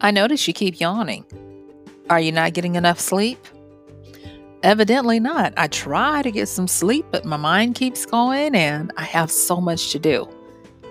I 0.00 0.10
notice 0.10 0.46
you 0.46 0.52
keep 0.52 0.78
yawning. 0.78 1.24
Are 2.10 2.20
you 2.20 2.30
not 2.30 2.52
getting 2.52 2.74
enough 2.74 3.00
sleep? 3.00 3.38
Evidently 4.62 5.18
not. 5.20 5.54
I 5.56 5.68
try 5.68 6.22
to 6.22 6.30
get 6.30 6.48
some 6.48 6.68
sleep, 6.68 7.06
but 7.10 7.24
my 7.24 7.36
mind 7.36 7.76
keeps 7.76 8.04
going 8.04 8.54
and 8.54 8.92
I 8.96 9.04
have 9.04 9.30
so 9.30 9.60
much 9.60 9.92
to 9.92 9.98
do. 9.98 10.28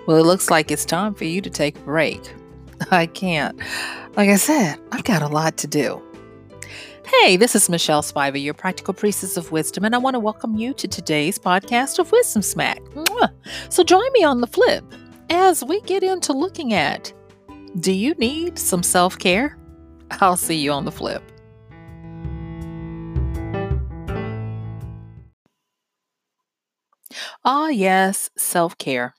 Well, 0.06 0.16
it 0.16 0.24
looks 0.26 0.50
like 0.50 0.70
it's 0.70 0.84
time 0.84 1.14
for 1.14 1.24
you 1.24 1.40
to 1.40 1.50
take 1.50 1.76
a 1.76 1.82
break. 1.82 2.20
I 2.90 3.06
can't. 3.06 3.58
Like 4.16 4.28
I 4.28 4.36
said, 4.36 4.78
I've 4.92 5.04
got 5.04 5.22
a 5.22 5.28
lot 5.28 5.56
to 5.58 5.66
do. 5.66 6.02
Hey, 7.06 7.36
this 7.36 7.54
is 7.54 7.70
Michelle 7.70 8.02
Spiva, 8.02 8.42
your 8.42 8.54
practical 8.54 8.92
priestess 8.92 9.36
of 9.36 9.52
wisdom, 9.52 9.84
and 9.84 9.94
I 9.94 9.98
want 9.98 10.14
to 10.14 10.20
welcome 10.20 10.56
you 10.56 10.74
to 10.74 10.88
today's 10.88 11.38
podcast 11.38 12.00
of 12.00 12.10
Wisdom 12.10 12.42
Smack. 12.42 12.82
So 13.68 13.84
join 13.84 14.12
me 14.12 14.24
on 14.24 14.40
the 14.40 14.48
flip 14.48 14.84
as 15.30 15.62
we 15.62 15.80
get 15.82 16.02
into 16.02 16.32
looking 16.32 16.72
at 16.72 17.12
do 17.80 17.92
you 17.92 18.14
need 18.14 18.58
some 18.58 18.82
self 18.82 19.18
care? 19.18 19.56
I'll 20.12 20.36
see 20.36 20.56
you 20.56 20.72
on 20.72 20.84
the 20.84 20.92
flip. 20.92 21.22
Ah, 27.44 27.68
yes, 27.68 28.30
self 28.36 28.76
care. 28.78 29.14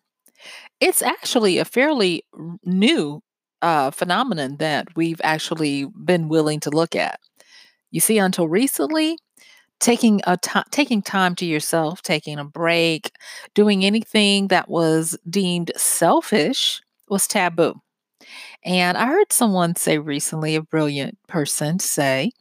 It's 0.79 1.01
actually 1.01 1.57
a 1.57 1.65
fairly 1.65 2.23
new 2.63 3.21
uh, 3.61 3.91
phenomenon 3.91 4.57
that 4.57 4.87
we've 4.95 5.21
actually 5.23 5.85
been 5.85 6.27
willing 6.27 6.59
to 6.61 6.69
look 6.69 6.95
at. 6.95 7.19
You 7.91 7.99
see, 7.99 8.17
until 8.17 8.47
recently, 8.47 9.17
taking 9.79 10.21
a 10.25 10.37
t- 10.37 10.59
taking 10.71 11.01
time 11.01 11.35
to 11.35 11.45
yourself, 11.45 12.01
taking 12.01 12.39
a 12.39 12.45
break, 12.45 13.11
doing 13.53 13.85
anything 13.85 14.47
that 14.49 14.69
was 14.69 15.17
deemed 15.29 15.71
selfish 15.75 16.81
was 17.09 17.27
taboo. 17.27 17.81
And 18.65 18.97
I 18.97 19.05
heard 19.07 19.31
someone 19.31 19.75
say 19.75 19.97
recently, 19.97 20.55
a 20.55 20.61
brilliant 20.61 21.17
person 21.27 21.79
say 21.79 22.31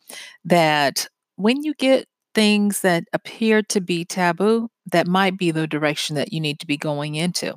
that 0.44 1.08
when 1.36 1.62
you 1.62 1.74
get 1.74 2.08
things 2.34 2.80
that 2.80 3.04
appear 3.12 3.62
to 3.62 3.80
be 3.80 4.04
taboo, 4.04 4.68
that 4.92 5.06
might 5.06 5.38
be 5.38 5.50
the 5.50 5.66
direction 5.66 6.16
that 6.16 6.32
you 6.32 6.40
need 6.40 6.60
to 6.60 6.66
be 6.66 6.76
going 6.76 7.14
into. 7.14 7.54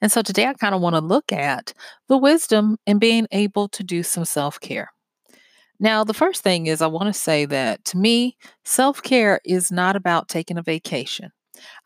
And 0.00 0.10
so 0.12 0.22
today 0.22 0.46
I 0.46 0.54
kind 0.54 0.74
of 0.74 0.80
want 0.80 0.94
to 0.94 1.00
look 1.00 1.32
at 1.32 1.72
the 2.08 2.16
wisdom 2.16 2.78
in 2.86 2.98
being 2.98 3.26
able 3.32 3.68
to 3.68 3.82
do 3.82 4.02
some 4.02 4.24
self 4.24 4.60
care. 4.60 4.90
Now, 5.80 6.02
the 6.02 6.14
first 6.14 6.42
thing 6.42 6.66
is 6.66 6.82
I 6.82 6.88
want 6.88 7.12
to 7.12 7.18
say 7.18 7.44
that 7.46 7.84
to 7.86 7.98
me, 7.98 8.36
self 8.64 9.02
care 9.02 9.40
is 9.44 9.70
not 9.70 9.96
about 9.96 10.28
taking 10.28 10.58
a 10.58 10.62
vacation. 10.62 11.30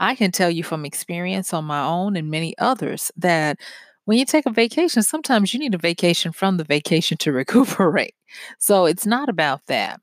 I 0.00 0.14
can 0.14 0.30
tell 0.30 0.50
you 0.50 0.62
from 0.62 0.84
experience 0.84 1.54
on 1.54 1.64
my 1.64 1.82
own 1.82 2.16
and 2.16 2.30
many 2.30 2.56
others 2.58 3.10
that 3.16 3.58
when 4.04 4.18
you 4.18 4.24
take 4.24 4.46
a 4.46 4.50
vacation, 4.50 5.02
sometimes 5.02 5.52
you 5.54 5.60
need 5.60 5.74
a 5.74 5.78
vacation 5.78 6.32
from 6.32 6.56
the 6.56 6.64
vacation 6.64 7.16
to 7.18 7.32
recuperate. 7.32 8.14
So 8.58 8.86
it's 8.86 9.06
not 9.06 9.28
about 9.28 9.60
that. 9.66 10.00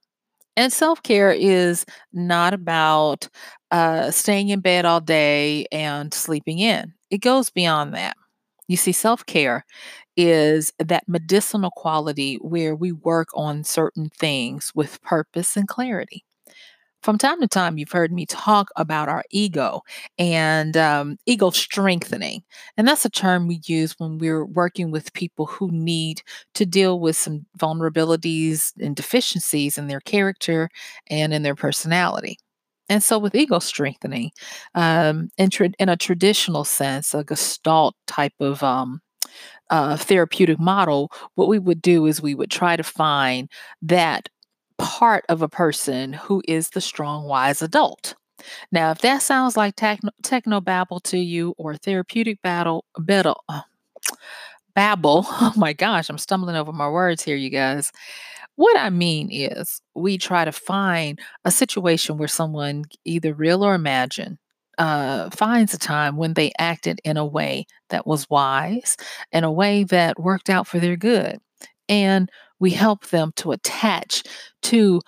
And 0.58 0.74
self 0.74 1.02
care 1.04 1.32
is 1.32 1.86
not 2.14 2.54
about 2.54 3.30
uh, 3.72 4.12
staying 4.12 4.50
in 4.50 4.60
bed 4.62 4.86
all 4.86 5.02
day 5.02 5.66
and 5.72 6.14
sleeping 6.14 6.60
in, 6.60 6.94
it 7.12 7.20
goes 7.20 7.50
beyond 7.50 7.94
that. 7.96 8.16
You 8.68 8.78
see, 8.78 8.92
self 8.92 9.26
care 9.26 9.66
is 10.18 10.74
that 10.80 11.04
medicinal 11.08 11.72
quality 11.76 12.36
where 12.38 12.76
we 12.76 12.92
work 12.92 13.30
on 13.36 13.64
certain 13.64 14.10
things 14.18 14.72
with 14.76 15.02
purpose 15.04 15.58
and 15.58 15.68
clarity. 15.68 16.24
From 17.02 17.18
time 17.18 17.40
to 17.40 17.48
time, 17.48 17.78
you've 17.78 17.92
heard 17.92 18.12
me 18.12 18.26
talk 18.26 18.70
about 18.76 19.08
our 19.08 19.24
ego 19.32 19.82
and 20.18 20.76
um, 20.76 21.18
ego 21.26 21.50
strengthening. 21.50 22.44
And 22.76 22.86
that's 22.88 23.06
a 23.06 23.10
term 23.10 23.48
we 23.48 23.62
use 23.66 23.96
when 23.98 24.18
we're 24.18 24.46
working 24.46 24.92
with 24.92 25.14
people 25.14 25.46
who 25.46 25.72
need 25.72 26.22
to 26.56 26.66
deal 26.66 27.00
with 27.00 27.16
some 27.16 27.46
vulnerabilities 27.58 28.74
and 28.82 28.96
deficiencies 28.96 29.78
in 29.78 29.88
their 29.88 30.02
character 30.02 30.70
and 31.08 31.34
in 31.34 31.44
their 31.44 31.56
personality. 31.56 32.38
And 32.90 33.04
so, 33.04 33.20
with 33.20 33.36
ego 33.36 33.60
strengthening, 33.60 34.32
um, 34.76 35.30
in, 35.38 35.50
tra- 35.52 35.72
in, 35.80 35.90
a 35.90 35.96
traditional 35.96 36.64
sense, 36.64 37.14
a 37.14 37.24
gestalt 37.24 37.96
type 38.08 38.34
of 38.40 38.64
um, 38.64 39.00
uh, 39.70 39.96
therapeutic 39.98 40.60
model, 40.60 41.12
what 41.36 41.48
we 41.48 41.60
would 41.60 41.82
do 41.82 42.06
is 42.08 42.22
we 42.22 42.36
would 42.36 42.52
try 42.52 42.76
to 42.76 42.84
find 42.84 43.50
that 43.82 44.30
part 44.80 45.26
of 45.30 45.44
a 45.44 45.50
person 45.50 46.14
who 46.14 46.42
is 46.48 46.72
the 46.72 46.82
strong, 46.82 47.26
wise 47.26 47.62
adult. 47.62 48.16
Now, 48.72 48.92
if 48.92 49.00
that 49.00 49.22
sounds 49.22 49.58
like 49.58 49.76
techno, 49.76 50.12
techno 50.24 50.62
babble 50.62 51.02
to 51.02 51.18
you 51.20 51.54
or 51.58 51.76
therapeutic 51.76 52.42
battle, 52.42 52.86
battle, 52.98 53.44
uh, 53.50 53.62
babble, 54.76 55.26
oh 55.30 55.54
my 55.58 55.74
gosh, 55.74 56.10
I'm 56.10 56.18
stumbling 56.18 56.56
over 56.56 56.72
my 56.72 56.90
words 56.90 57.24
here, 57.24 57.36
you 57.36 57.50
guys. 57.50 57.92
What 58.56 58.78
I 58.78 58.90
mean 58.90 59.30
is, 59.32 59.82
we 59.96 60.18
try 60.18 60.46
to 60.46 60.52
find 60.52 61.20
a 61.46 61.52
situation 61.52 62.18
where 62.18 62.28
someone, 62.28 62.86
either 63.06 63.34
real 63.34 63.64
or 63.64 63.74
imagined, 63.76 64.38
uh, 64.78 65.30
finds 65.32 65.74
a 65.74 65.80
time 65.80 66.18
when 66.18 66.34
they 66.34 66.52
acted 66.60 67.02
in 67.04 67.18
a 67.18 67.26
way 67.26 67.66
that 67.90 68.08
was 68.08 68.30
wise, 68.30 68.98
in 69.32 69.44
a 69.44 69.52
way 69.52 69.84
that 69.86 70.20
worked 70.20 70.50
out 70.50 70.68
for 70.68 70.80
their 70.80 70.98
good. 70.98 71.40
And 71.90 72.30
we 72.60 72.72
help 72.72 73.08
them 73.08 73.32
to 73.38 73.52
attach 73.52 74.24
to 74.64 75.02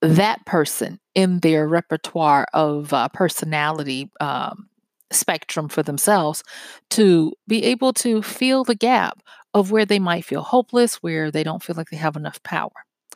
that 0.00 0.44
person 0.46 1.00
in 1.14 1.40
their 1.40 1.66
repertoire 1.66 2.46
of 2.54 2.92
uh, 2.92 3.08
personality 3.08 4.10
um, 4.20 4.68
spectrum 5.10 5.68
for 5.68 5.82
themselves 5.82 6.42
to 6.90 7.32
be 7.48 7.64
able 7.64 7.92
to 7.92 8.22
fill 8.22 8.64
the 8.64 8.74
gap 8.74 9.18
of 9.54 9.70
where 9.70 9.86
they 9.86 9.98
might 9.98 10.24
feel 10.24 10.42
hopeless, 10.42 10.96
where 10.96 11.30
they 11.30 11.42
don't 11.42 11.62
feel 11.62 11.76
like 11.76 11.90
they 11.90 11.96
have 11.96 12.16
enough 12.16 12.42
power. 12.42 12.70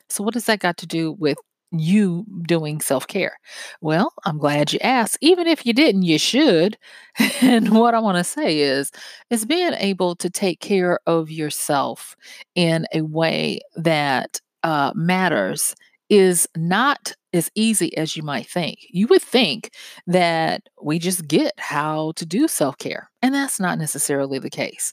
So, 0.08 0.24
what 0.24 0.34
does 0.34 0.46
that 0.46 0.60
got 0.60 0.76
to 0.78 0.86
do 0.86 1.12
with 1.12 1.38
you 1.72 2.24
doing 2.46 2.80
self 2.80 3.06
care? 3.06 3.38
Well, 3.80 4.12
I'm 4.24 4.38
glad 4.38 4.72
you 4.72 4.78
asked. 4.80 5.18
Even 5.20 5.46
if 5.46 5.66
you 5.66 5.72
didn't, 5.72 6.02
you 6.02 6.18
should. 6.18 6.76
and 7.40 7.70
what 7.70 7.94
I 7.94 8.00
want 8.00 8.18
to 8.18 8.24
say 8.24 8.60
is, 8.60 8.90
is 9.30 9.44
being 9.44 9.74
able 9.74 10.14
to 10.16 10.30
take 10.30 10.60
care 10.60 10.98
of 11.06 11.30
yourself 11.30 12.16
in 12.54 12.86
a 12.94 13.02
way 13.02 13.60
that 13.76 14.40
uh, 14.62 14.92
matters 14.94 15.74
is 16.08 16.46
not 16.56 17.14
as 17.32 17.50
easy 17.54 17.96
as 17.96 18.16
you 18.16 18.22
might 18.22 18.46
think. 18.46 18.80
You 18.90 19.06
would 19.08 19.22
think 19.22 19.70
that 20.06 20.68
we 20.82 20.98
just 20.98 21.26
get 21.26 21.52
how 21.58 22.12
to 22.16 22.26
do 22.26 22.48
self 22.48 22.76
care, 22.78 23.10
and 23.22 23.34
that's 23.34 23.58
not 23.58 23.78
necessarily 23.78 24.38
the 24.38 24.50
case. 24.50 24.92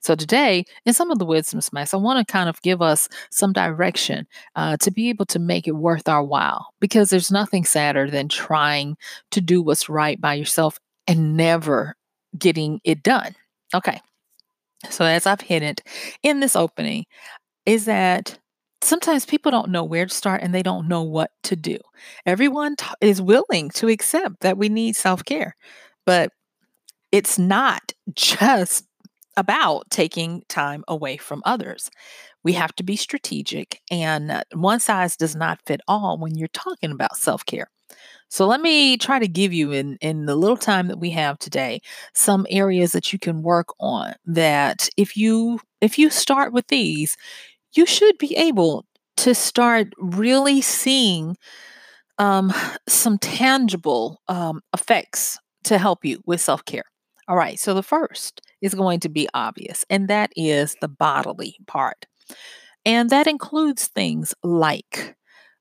So, 0.00 0.14
today, 0.14 0.64
in 0.84 0.92
some 0.92 1.10
of 1.10 1.18
the 1.18 1.24
wisdom 1.24 1.60
smacks, 1.60 1.94
I 1.94 1.98
want 1.98 2.26
to 2.26 2.32
kind 2.32 2.48
of 2.48 2.60
give 2.62 2.82
us 2.82 3.08
some 3.30 3.52
direction 3.52 4.26
uh, 4.54 4.76
to 4.78 4.90
be 4.90 5.08
able 5.08 5.26
to 5.26 5.38
make 5.38 5.66
it 5.66 5.76
worth 5.76 6.08
our 6.08 6.22
while 6.22 6.68
because 6.80 7.10
there's 7.10 7.30
nothing 7.30 7.64
sadder 7.64 8.10
than 8.10 8.28
trying 8.28 8.96
to 9.30 9.40
do 9.40 9.62
what's 9.62 9.88
right 9.88 10.20
by 10.20 10.34
yourself 10.34 10.78
and 11.06 11.36
never 11.36 11.94
getting 12.38 12.80
it 12.84 13.02
done. 13.02 13.34
Okay. 13.74 14.00
So, 14.90 15.04
as 15.04 15.26
I've 15.26 15.40
hinted 15.40 15.82
in 16.22 16.40
this 16.40 16.56
opening, 16.56 17.06
is 17.64 17.86
that 17.86 18.38
sometimes 18.82 19.26
people 19.26 19.50
don't 19.50 19.70
know 19.70 19.84
where 19.84 20.06
to 20.06 20.14
start 20.14 20.42
and 20.42 20.54
they 20.54 20.62
don't 20.62 20.88
know 20.88 21.02
what 21.02 21.30
to 21.44 21.56
do. 21.56 21.78
Everyone 22.24 22.76
t- 22.76 22.86
is 23.00 23.20
willing 23.20 23.70
to 23.70 23.88
accept 23.88 24.40
that 24.40 24.58
we 24.58 24.68
need 24.68 24.96
self 24.96 25.24
care, 25.24 25.56
but 26.04 26.30
it's 27.12 27.38
not 27.38 27.92
just 28.14 28.84
about 29.36 29.90
taking 29.90 30.42
time 30.48 30.84
away 30.88 31.16
from 31.16 31.42
others. 31.44 31.90
We 32.44 32.52
have 32.54 32.74
to 32.76 32.84
be 32.84 32.96
strategic, 32.96 33.80
and 33.90 34.30
uh, 34.30 34.42
one 34.54 34.80
size 34.80 35.16
does 35.16 35.36
not 35.36 35.60
fit 35.66 35.80
all 35.88 36.18
when 36.18 36.36
you're 36.36 36.48
talking 36.48 36.92
about 36.92 37.16
self 37.16 37.44
care. 37.46 37.68
So 38.28 38.46
let 38.46 38.60
me 38.60 38.96
try 38.96 39.18
to 39.18 39.28
give 39.28 39.52
you 39.52 39.72
in 39.72 39.96
in 40.00 40.26
the 40.26 40.36
little 40.36 40.56
time 40.56 40.88
that 40.88 40.98
we 41.00 41.10
have 41.10 41.38
today 41.38 41.80
some 42.14 42.46
areas 42.50 42.92
that 42.92 43.12
you 43.12 43.18
can 43.18 43.42
work 43.42 43.68
on 43.80 44.14
that 44.26 44.88
if 44.96 45.16
you 45.16 45.60
if 45.80 45.98
you 45.98 46.10
start 46.10 46.52
with 46.52 46.66
these 46.68 47.16
you 47.74 47.86
should 47.86 48.18
be 48.18 48.36
able 48.36 48.84
to 49.18 49.34
start 49.34 49.92
really 49.98 50.60
seeing 50.60 51.36
um, 52.18 52.52
some 52.88 53.18
tangible 53.18 54.20
um, 54.28 54.62
effects 54.74 55.38
to 55.64 55.78
help 55.78 56.04
you 56.04 56.20
with 56.26 56.40
self-care 56.40 56.84
all 57.28 57.36
right 57.36 57.58
so 57.58 57.74
the 57.74 57.82
first 57.82 58.40
is 58.66 58.74
going 58.74 59.00
to 59.00 59.08
be 59.08 59.28
obvious, 59.34 59.84
and 59.90 60.08
that 60.08 60.32
is 60.36 60.76
the 60.82 60.88
bodily 60.88 61.56
part. 61.66 62.06
And 62.84 63.10
that 63.10 63.26
includes 63.26 63.88
things 63.88 64.34
like 64.42 65.16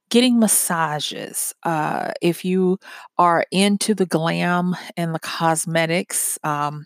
getting 0.10 0.40
massages. 0.40 1.54
Uh, 1.64 2.12
if 2.22 2.46
you 2.46 2.80
are 3.18 3.46
into 3.52 3.96
the 3.96 4.06
glam 4.06 4.76
and 4.98 5.16
the 5.16 5.20
cosmetics, 5.20 6.38
um, 6.44 6.86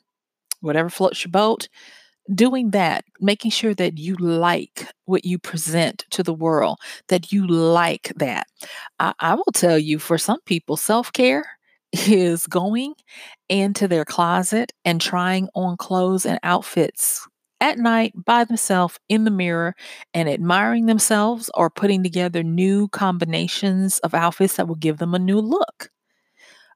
whatever 0.61 0.89
floats 0.89 1.23
your 1.23 1.31
boat, 1.31 1.67
doing 2.33 2.71
that, 2.71 3.05
making 3.19 3.51
sure 3.51 3.73
that 3.75 3.97
you 3.97 4.15
like 4.15 4.87
what 5.05 5.25
you 5.25 5.39
present 5.39 6.05
to 6.11 6.23
the 6.23 6.33
world, 6.33 6.79
that 7.07 7.31
you 7.31 7.47
like 7.47 8.13
that. 8.17 8.47
I, 8.99 9.13
I 9.19 9.35
will 9.35 9.51
tell 9.53 9.79
you, 9.79 9.99
for 9.99 10.17
some 10.17 10.39
people, 10.45 10.77
self 10.77 11.11
care 11.13 11.45
is 11.93 12.47
going 12.47 12.93
into 13.49 13.87
their 13.87 14.05
closet 14.05 14.71
and 14.85 15.01
trying 15.01 15.49
on 15.55 15.77
clothes 15.77 16.25
and 16.25 16.39
outfits 16.43 17.27
at 17.61 17.77
night 17.77 18.13
by 18.15 18.43
themselves 18.45 18.99
in 19.09 19.25
the 19.25 19.31
mirror 19.31 19.75
and 20.13 20.29
admiring 20.29 20.85
themselves 20.85 21.49
or 21.55 21.69
putting 21.69 22.03
together 22.03 22.43
new 22.43 22.87
combinations 22.89 23.99
of 23.99 24.13
outfits 24.13 24.55
that 24.55 24.67
will 24.67 24.75
give 24.75 24.97
them 24.97 25.13
a 25.13 25.19
new 25.19 25.39
look. 25.39 25.89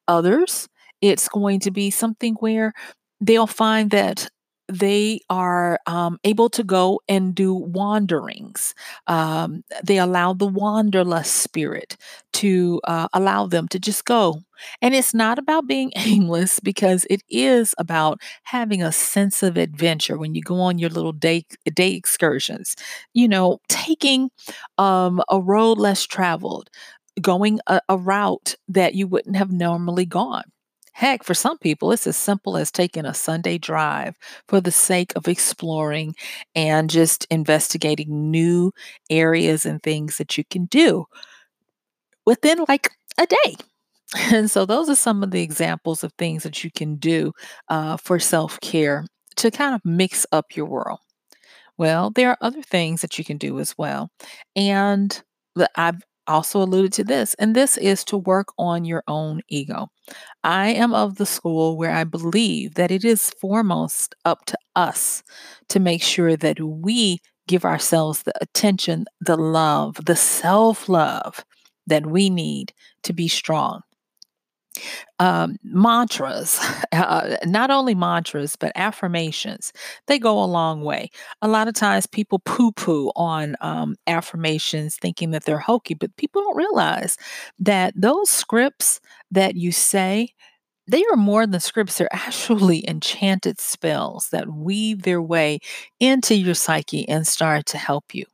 Others, 0.08 0.68
it's 1.02 1.28
going 1.30 1.60
to 1.62 1.72
be 1.72 1.90
something 1.90 2.36
where 2.36 2.74
they'll 3.22 3.48
find 3.48 3.92
that 3.92 4.30
they 4.70 5.20
are 5.30 5.80
um, 5.88 6.18
able 6.24 6.50
to 6.50 6.64
go 6.64 7.02
and 7.10 7.36
do 7.36 7.54
wanderings. 7.54 8.74
Um, 9.08 9.64
they 9.84 9.98
allow 10.00 10.34
the 10.34 10.48
wanderlust 10.48 11.36
spirit 11.36 11.98
to 12.34 12.80
uh, 12.86 13.08
allow 13.14 13.46
them 13.48 13.68
to 13.70 13.80
just 13.80 14.06
go. 14.06 14.42
And 14.82 14.96
it's 14.96 15.14
not 15.14 15.38
about 15.38 15.68
being 15.68 15.92
aimless 15.98 16.60
because 16.60 17.06
it 17.10 17.22
is 17.30 17.76
about 17.78 18.22
having 18.44 18.82
a 18.82 18.92
sense 18.92 19.44
of 19.44 19.58
adventure 19.58 20.18
when 20.18 20.34
you 20.36 20.42
go 20.42 20.60
on 20.60 20.78
your 20.78 20.90
little 20.90 21.14
day 21.14 21.46
day 21.76 21.94
excursions. 21.94 22.76
You 23.14 23.28
know, 23.28 23.60
taking 23.70 24.30
um, 24.78 25.22
a 25.30 25.40
road 25.42 25.78
less 25.78 26.04
traveled, 26.06 26.70
going 27.22 27.60
a, 27.68 27.82
a 27.90 27.98
route 27.98 28.56
that 28.68 28.96
you 28.96 29.08
wouldn't 29.08 29.36
have 29.36 29.52
normally 29.52 30.06
gone. 30.06 30.44
Heck, 30.94 31.24
for 31.24 31.34
some 31.34 31.58
people, 31.58 31.92
it's 31.92 32.06
as 32.08 32.16
simple 32.18 32.56
as 32.56 32.72
taking 32.72 33.06
a 33.06 33.14
Sunday 33.14 33.58
drive 33.58 34.16
for 34.48 34.62
the 34.62 34.72
sake 34.72 35.12
of 35.16 35.28
exploring 35.28 36.16
and 36.56 36.90
just 36.90 37.26
investigating 37.32 38.30
new 38.32 38.72
areas 39.10 39.66
and 39.66 39.82
things 39.82 40.18
that 40.18 40.38
you 40.38 40.44
can 40.50 40.66
do 40.66 41.06
within 42.26 42.64
like 42.68 42.90
a 43.18 43.26
day. 43.28 43.56
And 44.32 44.50
so, 44.52 44.66
those 44.66 44.90
are 44.90 44.96
some 44.96 45.24
of 45.24 45.32
the 45.32 45.42
examples 45.42 46.04
of 46.04 46.14
things 46.14 46.44
that 46.44 46.64
you 46.64 46.72
can 46.72 46.98
do 46.98 47.34
uh, 47.70 47.98
for 47.98 48.20
self 48.20 48.60
care 48.62 49.06
to 49.38 49.52
kind 49.52 49.76
of 49.76 49.82
mix 49.86 50.26
up 50.32 50.56
your 50.56 50.68
world. 50.68 51.00
Well, 51.78 52.12
there 52.12 52.30
are 52.30 52.38
other 52.42 52.62
things 52.62 53.02
that 53.02 53.18
you 53.20 53.26
can 53.26 53.38
do 53.38 53.60
as 53.60 53.76
well. 53.78 54.10
And 54.56 55.22
I've 55.76 56.02
also 56.28 56.62
alluded 56.62 56.94
to 56.94 57.04
this, 57.04 57.34
and 57.36 57.56
this 57.56 57.78
is 57.78 58.04
to 58.06 58.18
work 58.18 58.48
on 58.58 58.86
your 58.86 59.04
own 59.08 59.42
ego. 59.50 59.90
I 60.44 60.70
am 60.70 60.94
of 60.94 61.16
the 61.18 61.26
school 61.26 61.78
where 61.78 61.92
I 61.92 62.04
believe 62.06 62.76
that 62.76 62.92
it 62.92 63.06
is 63.06 63.32
foremost 63.42 64.16
up 64.26 64.46
to 64.46 64.58
us 64.76 65.24
to 65.70 65.80
make 65.80 66.04
sure 66.04 66.36
that 66.38 66.60
we 66.62 67.20
give 67.48 67.66
ourselves 67.66 68.24
the 68.24 68.34
attention, 68.42 69.06
the 69.22 69.38
love, 69.38 70.06
the 70.06 70.16
self 70.16 70.90
love 70.90 71.44
that 71.88 72.06
we 72.08 72.30
need 72.30 72.74
to 73.04 73.14
be 73.14 73.28
strong 73.28 73.82
um, 75.20 75.58
mantras, 75.64 76.60
uh, 76.92 77.38
not 77.46 77.72
only 77.72 77.96
mantras, 77.96 78.56
but 78.56 78.72
affirmations, 78.76 79.72
they 80.08 80.20
go 80.20 80.42
a 80.42 80.46
long 80.46 80.84
way. 80.84 81.10
A 81.42 81.48
lot 81.48 81.68
of 81.68 81.74
times 81.74 82.08
people 82.08 82.40
poo 82.40 82.72
poo 82.72 83.12
on 83.16 83.56
um, 83.62 83.96
affirmations 84.08 84.98
thinking 84.98 85.32
that 85.32 85.46
they're 85.46 85.60
hokey, 85.60 85.94
but 85.94 86.16
people 86.18 86.42
don't 86.42 86.58
realize 86.58 87.18
that 87.60 87.94
those 87.96 88.30
scripts 88.30 89.00
that 89.32 89.56
you 89.56 89.72
say, 89.72 90.30
they 90.88 91.04
are 91.12 91.18
more 91.18 91.48
than 91.48 91.60
scripts. 91.60 91.98
They're 91.98 92.14
actually 92.14 92.86
enchanted 92.90 93.60
spells 93.62 94.30
that 94.32 94.50
weave 94.50 95.04
their 95.04 95.22
way 95.22 95.60
into 96.00 96.36
your 96.36 96.56
psyche 96.56 97.08
and 97.08 97.28
start 97.28 97.66
to 97.68 97.78
help 97.78 98.14
you. 98.16 98.26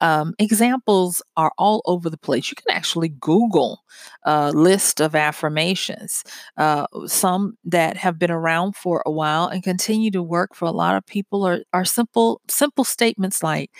Um, 0.00 0.34
examples 0.38 1.22
are 1.36 1.52
all 1.58 1.82
over 1.86 2.10
the 2.10 2.18
place. 2.18 2.50
You 2.50 2.56
can 2.56 2.76
actually 2.76 3.10
Google 3.10 3.82
a 4.24 4.52
list 4.52 5.00
of 5.00 5.14
affirmations, 5.14 6.24
uh, 6.56 6.86
some 7.06 7.56
that 7.64 7.96
have 7.96 8.18
been 8.18 8.30
around 8.30 8.76
for 8.76 9.02
a 9.06 9.10
while 9.10 9.46
and 9.48 9.62
continue 9.62 10.10
to 10.12 10.22
work 10.22 10.54
for 10.54 10.66
a 10.66 10.70
lot 10.72 10.96
of 10.96 11.06
people 11.06 11.46
are, 11.46 11.60
are 11.72 11.84
simple, 11.84 12.40
simple 12.48 12.84
statements 12.84 13.42
like, 13.42 13.70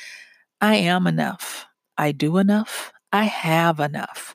I 0.60 0.76
am 0.76 1.06
enough, 1.06 1.66
I 1.98 2.12
do 2.12 2.38
enough, 2.38 2.92
I 3.12 3.24
have 3.24 3.80
enough. 3.80 4.34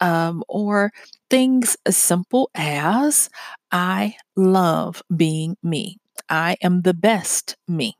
Um, 0.00 0.44
or 0.48 0.92
things 1.30 1.76
as 1.86 1.96
simple 1.96 2.50
as, 2.54 3.30
I 3.72 4.16
love 4.36 5.02
being 5.16 5.56
me. 5.62 5.98
I 6.30 6.56
am 6.62 6.82
the 6.82 6.94
best 6.94 7.56
me. 7.68 7.96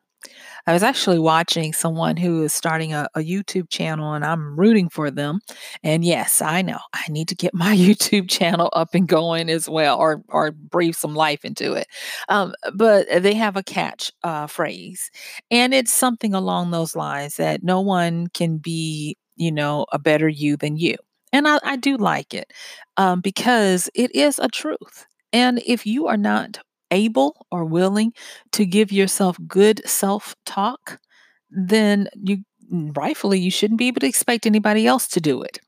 I 0.67 0.73
was 0.73 0.83
actually 0.83 1.19
watching 1.19 1.73
someone 1.73 2.17
who 2.17 2.43
is 2.43 2.53
starting 2.53 2.93
a, 2.93 3.09
a 3.15 3.21
YouTube 3.21 3.69
channel 3.71 4.13
and 4.13 4.25
I'm 4.25 4.59
rooting 4.59 4.89
for 4.89 5.11
them. 5.11 5.41
And 5.83 6.05
yes, 6.05 6.43
I 6.43 6.63
know 6.63 6.79
I 6.93 7.03
need 7.09 7.29
to 7.29 7.35
get 7.35 7.55
my 7.55 7.77
YouTube 7.77 8.29
channel 8.29 8.71
up 8.73 8.95
and 8.95 9.09
going 9.09 9.49
as 9.49 9.69
well 9.69 9.99
or 9.99 10.23
or 10.29 10.53
breathe 10.53 10.95
some 10.95 11.15
life 11.15 11.45
into 11.45 11.73
it. 11.73 11.87
Um, 12.29 12.55
but 12.75 13.07
they 13.23 13.35
have 13.35 13.57
a 13.57 13.63
catch 13.63 14.13
uh, 14.23 14.47
phrase. 14.47 15.11
And 15.51 15.75
it's 15.75 15.93
something 15.93 16.35
along 16.35 16.71
those 16.71 16.97
lines 16.97 17.37
that 17.37 17.63
no 17.63 17.81
one 17.81 18.29
can 18.29 18.59
be, 18.59 19.17
you 19.37 19.53
know, 19.53 19.87
a 19.93 19.99
better 19.99 20.29
you 20.29 20.57
than 20.57 20.77
you. 20.77 20.97
And 21.33 21.47
I, 21.47 21.59
I 21.63 21.77
do 21.77 21.97
like 21.97 22.35
it 22.35 22.53
um, 22.97 23.21
because 23.21 23.89
it 23.95 24.15
is 24.15 24.39
a 24.39 24.49
truth. 24.49 25.07
And 25.33 25.63
if 25.65 25.87
you 25.87 26.09
are 26.09 26.17
not 26.17 26.59
able 26.91 27.47
or 27.51 27.65
willing 27.65 28.13
to 28.53 28.67
give 28.67 28.93
yourself 28.93 29.39
good 29.47 29.87
self 29.89 30.35
talk, 30.47 31.01
then 31.51 32.09
you 32.15 32.39
rightfully 32.71 33.39
you 33.41 33.51
shouldn't 33.51 33.79
be 33.79 33.89
able 33.89 34.01
to 34.01 34.07
expect 34.07 34.47
anybody 34.47 34.87
else 34.87 35.09
to 35.09 35.21
do 35.21 35.43
it. 35.43 35.59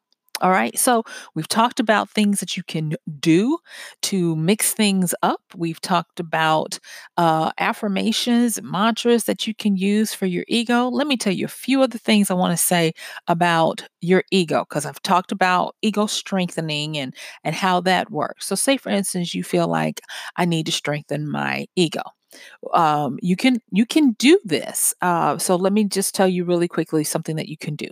All 0.43 0.51
right. 0.51 0.77
So 0.77 1.05
we've 1.37 1.47
talked 1.49 1.79
about 1.79 2.11
things 2.11 2.41
that 2.41 2.57
you 2.57 2.65
can 2.65 2.95
do 3.21 3.59
to 4.03 4.35
mix 4.35 4.75
things 4.75 5.15
up. 5.23 5.41
We've 5.55 5.81
talked 5.81 6.19
about 6.19 6.81
uh, 7.17 7.53
affirmations, 7.59 8.61
mantras 8.61 9.25
that 9.25 9.47
you 9.47 9.55
can 9.55 9.77
use 9.77 10.13
for 10.13 10.27
your 10.27 10.45
ego. 10.49 10.89
Let 10.89 11.07
me 11.07 11.17
tell 11.17 11.33
you 11.33 11.45
a 11.45 11.49
few 11.49 11.81
other 11.81 11.99
things 11.99 12.29
I 12.31 12.35
want 12.35 12.51
to 12.59 12.63
say 12.63 12.93
about 13.29 13.85
your 14.01 14.25
ego 14.33 14.67
because 14.69 14.85
I've 14.85 15.01
talked 15.03 15.31
about 15.31 15.77
ego 15.81 16.07
strengthening 16.07 16.99
and 16.99 17.15
and 17.45 17.55
how 17.55 17.81
that 17.83 18.11
works. 18.11 18.47
So, 18.47 18.57
say 18.57 18.77
for 18.77 18.91
instance, 18.91 19.35
you 19.35 19.45
feel 19.45 19.69
like 19.69 20.01
I 20.37 20.45
need 20.45 20.67
to 20.67 20.73
strengthen 20.73 21.31
my 21.31 21.67
ego 21.77 22.03
um, 22.73 23.19
you 23.23 23.37
can 23.37 23.61
you 23.71 23.87
can 23.87 24.13
do 24.13 24.39
this. 24.45 24.95
Uh, 25.03 25.39
so 25.39 25.57
let 25.57 25.73
me 25.73 25.85
just 25.85 26.15
tell 26.15 26.29
you 26.29 26.45
really 26.45 26.69
quickly 26.69 27.05
something 27.05 27.37
that 27.37 27.49
you 27.49 27.57
can 27.57 27.77
do. 27.77 27.89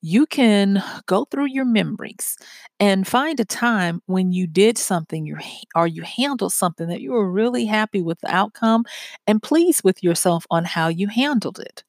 You 0.00 0.26
can 0.26 0.82
go 1.06 1.24
through 1.26 1.46
your 1.46 1.64
memories 1.64 2.36
and 2.80 3.06
find 3.06 3.40
a 3.40 3.44
time 3.44 4.02
when 4.06 4.32
you 4.32 4.46
did 4.46 4.78
something 4.78 5.26
you 5.26 5.38
or 5.74 5.86
you 5.86 6.02
handled 6.02 6.52
something 6.52 6.88
that 6.88 7.00
you 7.00 7.12
were 7.12 7.30
really 7.30 7.66
happy 7.66 8.02
with 8.02 8.20
the 8.20 8.34
outcome 8.34 8.84
and 9.26 9.42
pleased 9.42 9.82
with 9.84 10.02
yourself 10.02 10.46
on 10.50 10.64
how 10.64 10.88
you 10.88 11.08
handled 11.08 11.58
it 11.60 11.84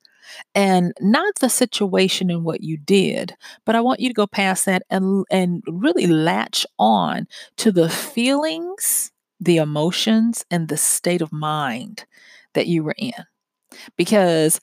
and 0.56 0.94
not 1.02 1.36
the 1.42 1.50
situation 1.50 2.32
and 2.32 2.46
what 2.46 2.62
you 2.64 2.78
did 2.78 3.36
but 3.66 3.76
i 3.76 3.82
want 3.82 4.02
you 4.02 4.10
to 4.10 4.16
go 4.16 4.28
past 4.28 4.66
that 4.66 4.84
and 4.92 5.26
and 5.32 5.64
really 5.68 6.08
latch 6.08 6.66
on 6.80 7.28
to 7.58 7.72
the 7.72 7.90
feelings 7.90 9.13
the 9.44 9.58
emotions 9.58 10.46
and 10.52 10.68
the 10.68 10.78
state 10.78 11.22
of 11.22 11.32
mind 11.32 12.06
that 12.54 12.68
you 12.68 12.84
were 12.84 12.96
in. 12.98 13.14
Because 13.98 14.60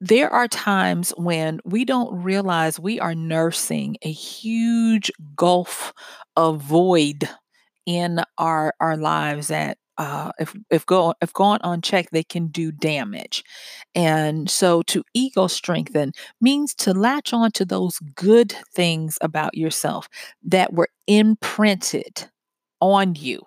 there 0.00 0.30
are 0.32 0.48
times 0.48 1.10
when 1.16 1.60
we 1.64 1.84
don't 1.84 2.22
realize 2.22 2.80
we 2.80 2.98
are 3.00 3.14
nursing 3.14 3.96
a 4.02 4.10
huge 4.10 5.10
gulf 5.36 5.92
of 6.36 6.62
void 6.62 7.28
in 7.86 8.20
our 8.38 8.74
our 8.80 8.96
lives 8.96 9.48
that 9.48 9.78
uh, 9.98 10.32
if 10.38 10.54
if 10.70 10.86
go 10.86 11.14
if 11.20 11.32
gone 11.34 11.60
unchecked, 11.62 12.12
they 12.12 12.22
can 12.24 12.46
do 12.48 12.72
damage. 12.72 13.44
And 13.94 14.48
so, 14.50 14.82
to 14.84 15.04
ego 15.14 15.46
strengthen 15.46 16.12
means 16.40 16.74
to 16.76 16.94
latch 16.94 17.32
on 17.34 17.52
to 17.52 17.64
those 17.66 17.98
good 18.14 18.54
things 18.74 19.18
about 19.20 19.56
yourself 19.56 20.08
that 20.44 20.72
were 20.72 20.88
imprinted 21.06 22.30
on 22.80 23.14
you 23.14 23.42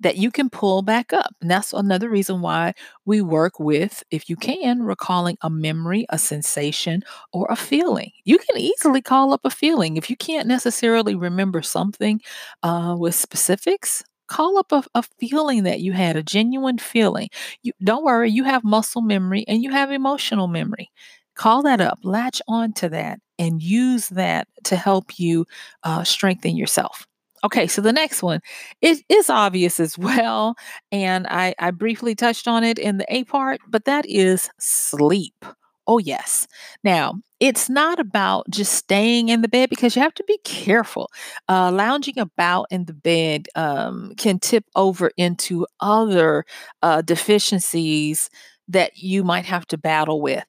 that 0.00 0.16
you 0.16 0.30
can 0.30 0.48
pull 0.50 0.82
back 0.82 1.12
up. 1.12 1.34
And 1.40 1.50
that's 1.50 1.72
another 1.72 2.08
reason 2.08 2.40
why 2.40 2.74
we 3.04 3.20
work 3.20 3.58
with, 3.58 4.02
if 4.10 4.30
you 4.30 4.36
can, 4.36 4.82
recalling 4.82 5.36
a 5.42 5.50
memory, 5.50 6.06
a 6.10 6.18
sensation, 6.18 7.02
or 7.32 7.46
a 7.50 7.56
feeling. 7.56 8.12
You 8.24 8.38
can 8.38 8.58
easily 8.58 9.02
call 9.02 9.32
up 9.32 9.40
a 9.44 9.50
feeling. 9.50 9.96
If 9.96 10.08
you 10.10 10.16
can't 10.16 10.48
necessarily 10.48 11.14
remember 11.14 11.62
something 11.62 12.20
uh, 12.62 12.96
with 12.98 13.14
specifics, 13.14 14.04
call 14.28 14.58
up 14.58 14.72
a, 14.72 14.84
a, 14.94 15.02
feeling 15.18 15.64
that 15.64 15.80
you 15.80 15.92
had, 15.92 16.16
a 16.16 16.22
genuine 16.22 16.78
feeling. 16.78 17.28
You 17.62 17.72
don't 17.82 18.04
worry, 18.04 18.30
you 18.30 18.44
have 18.44 18.62
muscle 18.62 19.02
memory 19.02 19.44
and 19.48 19.62
you 19.62 19.70
have 19.72 19.90
emotional 19.90 20.48
memory. 20.48 20.90
Call 21.34 21.62
that 21.62 21.80
up, 21.80 21.98
latch 22.04 22.42
on 22.48 22.72
to 22.74 22.88
that, 22.90 23.20
and 23.38 23.62
use 23.62 24.08
that 24.10 24.48
to 24.64 24.76
help 24.76 25.18
you 25.18 25.46
uh, 25.84 26.04
strengthen 26.04 26.56
yourself. 26.56 27.07
Okay, 27.44 27.66
so 27.68 27.80
the 27.80 27.92
next 27.92 28.22
one 28.22 28.40
it 28.82 28.98
is 29.08 29.30
obvious 29.30 29.78
as 29.80 29.96
well, 29.96 30.56
and 30.90 31.26
I, 31.28 31.54
I 31.58 31.70
briefly 31.70 32.14
touched 32.14 32.48
on 32.48 32.64
it 32.64 32.78
in 32.78 32.98
the 32.98 33.06
A 33.14 33.24
part, 33.24 33.60
but 33.68 33.84
that 33.84 34.04
is 34.06 34.50
sleep. 34.58 35.44
Oh, 35.86 35.98
yes. 35.98 36.46
Now, 36.84 37.14
it's 37.40 37.70
not 37.70 37.98
about 37.98 38.50
just 38.50 38.74
staying 38.74 39.30
in 39.30 39.40
the 39.40 39.48
bed 39.48 39.70
because 39.70 39.96
you 39.96 40.02
have 40.02 40.12
to 40.14 40.24
be 40.24 40.38
careful. 40.44 41.10
Uh, 41.48 41.70
lounging 41.72 42.18
about 42.18 42.66
in 42.70 42.84
the 42.84 42.92
bed 42.92 43.46
um, 43.54 44.12
can 44.18 44.38
tip 44.38 44.64
over 44.76 45.10
into 45.16 45.66
other 45.80 46.44
uh, 46.82 47.00
deficiencies 47.02 48.28
that 48.68 48.98
you 48.98 49.24
might 49.24 49.46
have 49.46 49.66
to 49.68 49.78
battle 49.78 50.20
with. 50.20 50.44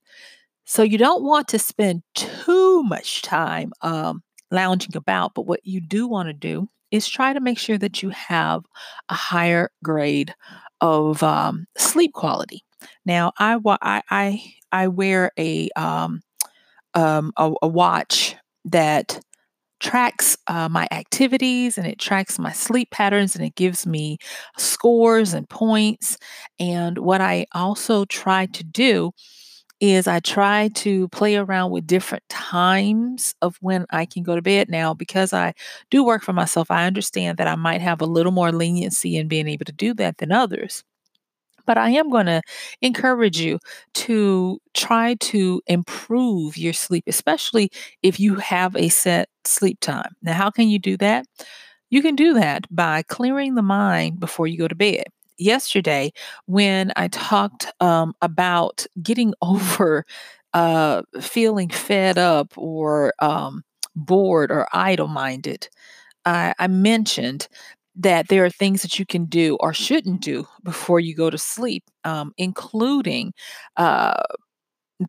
So 0.65 0.83
you 0.83 0.97
don't 0.97 1.23
want 1.23 1.47
to 1.49 1.59
spend 1.59 2.03
too 2.15 2.83
much 2.83 3.21
time 3.23 3.73
um, 3.81 4.23
lounging 4.51 4.95
about, 4.95 5.33
but 5.35 5.43
what 5.47 5.61
you 5.65 5.81
do 5.81 6.07
want 6.07 6.27
to 6.29 6.33
do 6.33 6.69
is 6.91 7.07
try 7.07 7.33
to 7.33 7.39
make 7.39 7.57
sure 7.57 7.77
that 7.77 8.01
you 8.01 8.09
have 8.09 8.63
a 9.09 9.13
higher 9.13 9.71
grade 9.83 10.33
of 10.81 11.21
um, 11.23 11.65
sleep 11.77 12.13
quality. 12.13 12.63
Now, 13.05 13.31
I, 13.37 13.57
I, 13.65 14.01
I, 14.09 14.43
I 14.71 14.87
wear 14.87 15.31
a, 15.37 15.69
um, 15.75 16.21
um, 16.93 17.33
a, 17.37 17.51
a 17.61 17.67
watch 17.67 18.35
that 18.65 19.19
tracks 19.79 20.37
uh, 20.47 20.67
my 20.67 20.87
activities 20.91 21.77
and 21.77 21.87
it 21.87 21.99
tracks 21.99 22.37
my 22.37 22.51
sleep 22.51 22.91
patterns 22.91 23.35
and 23.35 23.45
it 23.45 23.55
gives 23.55 23.87
me 23.87 24.17
scores 24.57 25.33
and 25.33 25.49
points. 25.49 26.17
And 26.59 26.97
what 26.97 27.21
I 27.21 27.45
also 27.53 28.05
try 28.05 28.47
to 28.47 28.63
do 28.63 29.11
is 29.81 30.07
I 30.07 30.19
try 30.19 30.69
to 30.75 31.07
play 31.09 31.35
around 31.37 31.71
with 31.71 31.87
different 31.87 32.23
times 32.29 33.35
of 33.41 33.57
when 33.61 33.85
I 33.91 34.05
can 34.05 34.23
go 34.23 34.35
to 34.35 34.41
bed. 34.41 34.69
Now, 34.69 34.93
because 34.93 35.33
I 35.33 35.53
do 35.89 36.03
work 36.03 36.23
for 36.23 36.33
myself, 36.33 36.69
I 36.71 36.85
understand 36.85 37.37
that 37.37 37.47
I 37.47 37.55
might 37.55 37.81
have 37.81 38.01
a 38.01 38.05
little 38.05 38.31
more 38.33 38.51
leniency 38.51 39.17
in 39.17 39.27
being 39.27 39.47
able 39.47 39.65
to 39.65 39.71
do 39.71 39.93
that 39.95 40.17
than 40.17 40.31
others. 40.31 40.83
But 41.65 41.77
I 41.77 41.91
am 41.91 42.09
going 42.09 42.25
to 42.25 42.41
encourage 42.81 43.39
you 43.39 43.59
to 43.95 44.59
try 44.73 45.15
to 45.15 45.61
improve 45.67 46.57
your 46.57 46.73
sleep, 46.73 47.03
especially 47.07 47.69
if 48.01 48.19
you 48.19 48.35
have 48.35 48.75
a 48.75 48.89
set 48.89 49.29
sleep 49.45 49.79
time. 49.79 50.15
Now, 50.23 50.33
how 50.33 50.49
can 50.49 50.69
you 50.69 50.79
do 50.79 50.97
that? 50.97 51.25
You 51.91 52.01
can 52.01 52.15
do 52.15 52.33
that 52.35 52.65
by 52.75 53.03
clearing 53.03 53.55
the 53.55 53.61
mind 53.63 54.19
before 54.19 54.47
you 54.47 54.57
go 54.57 54.67
to 54.67 54.75
bed. 54.75 55.05
Yesterday, 55.39 56.11
when 56.47 56.91
I 56.97 57.07
talked 57.09 57.67
um, 57.79 58.13
about 58.21 58.85
getting 59.01 59.33
over 59.41 60.05
uh, 60.53 61.03
feeling 61.21 61.69
fed 61.69 62.17
up 62.19 62.53
or 62.57 63.13
um, 63.19 63.63
bored 63.95 64.51
or 64.51 64.67
idle 64.73 65.07
minded, 65.07 65.69
I, 66.25 66.53
I 66.59 66.67
mentioned 66.67 67.47
that 67.97 68.29
there 68.29 68.45
are 68.45 68.49
things 68.51 68.81
that 68.83 68.99
you 68.99 69.05
can 69.05 69.25
do 69.25 69.57
or 69.61 69.73
shouldn't 69.73 70.21
do 70.21 70.47
before 70.63 70.99
you 70.99 71.15
go 71.15 71.29
to 71.29 71.37
sleep, 71.37 71.83
um, 72.05 72.33
including 72.37 73.33
uh, 73.77 74.21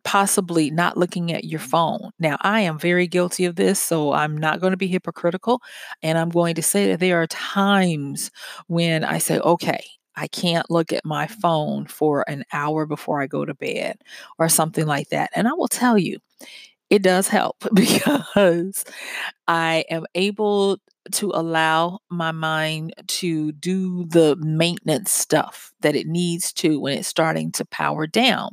possibly 0.03 0.71
not 0.71 0.97
looking 0.97 1.33
at 1.33 1.43
your 1.45 1.59
phone. 1.59 2.11
Now, 2.19 2.37
I 2.41 2.61
am 2.61 2.79
very 2.79 3.07
guilty 3.07 3.45
of 3.45 3.55
this, 3.57 3.79
so 3.79 4.13
I'm 4.13 4.37
not 4.37 4.61
going 4.61 4.71
to 4.71 4.77
be 4.77 4.87
hypocritical. 4.87 5.61
And 6.01 6.17
I'm 6.17 6.29
going 6.29 6.55
to 6.55 6.63
say 6.63 6.87
that 6.89 6.99
there 7.01 7.21
are 7.21 7.27
times 7.27 8.31
when 8.67 9.03
I 9.03 9.17
say, 9.17 9.39
okay, 9.39 9.83
I 10.15 10.27
can't 10.27 10.69
look 10.69 10.93
at 10.93 11.05
my 11.05 11.27
phone 11.27 11.85
for 11.85 12.23
an 12.29 12.43
hour 12.53 12.85
before 12.85 13.21
I 13.21 13.27
go 13.27 13.45
to 13.45 13.53
bed 13.53 13.97
or 14.39 14.49
something 14.49 14.85
like 14.85 15.09
that. 15.09 15.31
And 15.35 15.47
I 15.47 15.53
will 15.53 15.67
tell 15.67 15.97
you, 15.97 16.19
it 16.89 17.01
does 17.01 17.27
help 17.27 17.65
because 17.73 18.83
I 19.47 19.85
am 19.89 20.05
able 20.13 20.77
to 21.13 21.31
allow 21.33 21.99
my 22.09 22.31
mind 22.31 22.93
to 23.07 23.51
do 23.53 24.05
the 24.05 24.35
maintenance 24.37 25.11
stuff 25.11 25.73
that 25.81 25.95
it 25.95 26.05
needs 26.05 26.53
to 26.53 26.79
when 26.79 26.97
it's 26.97 27.07
starting 27.07 27.51
to 27.53 27.65
power 27.65 28.05
down. 28.05 28.51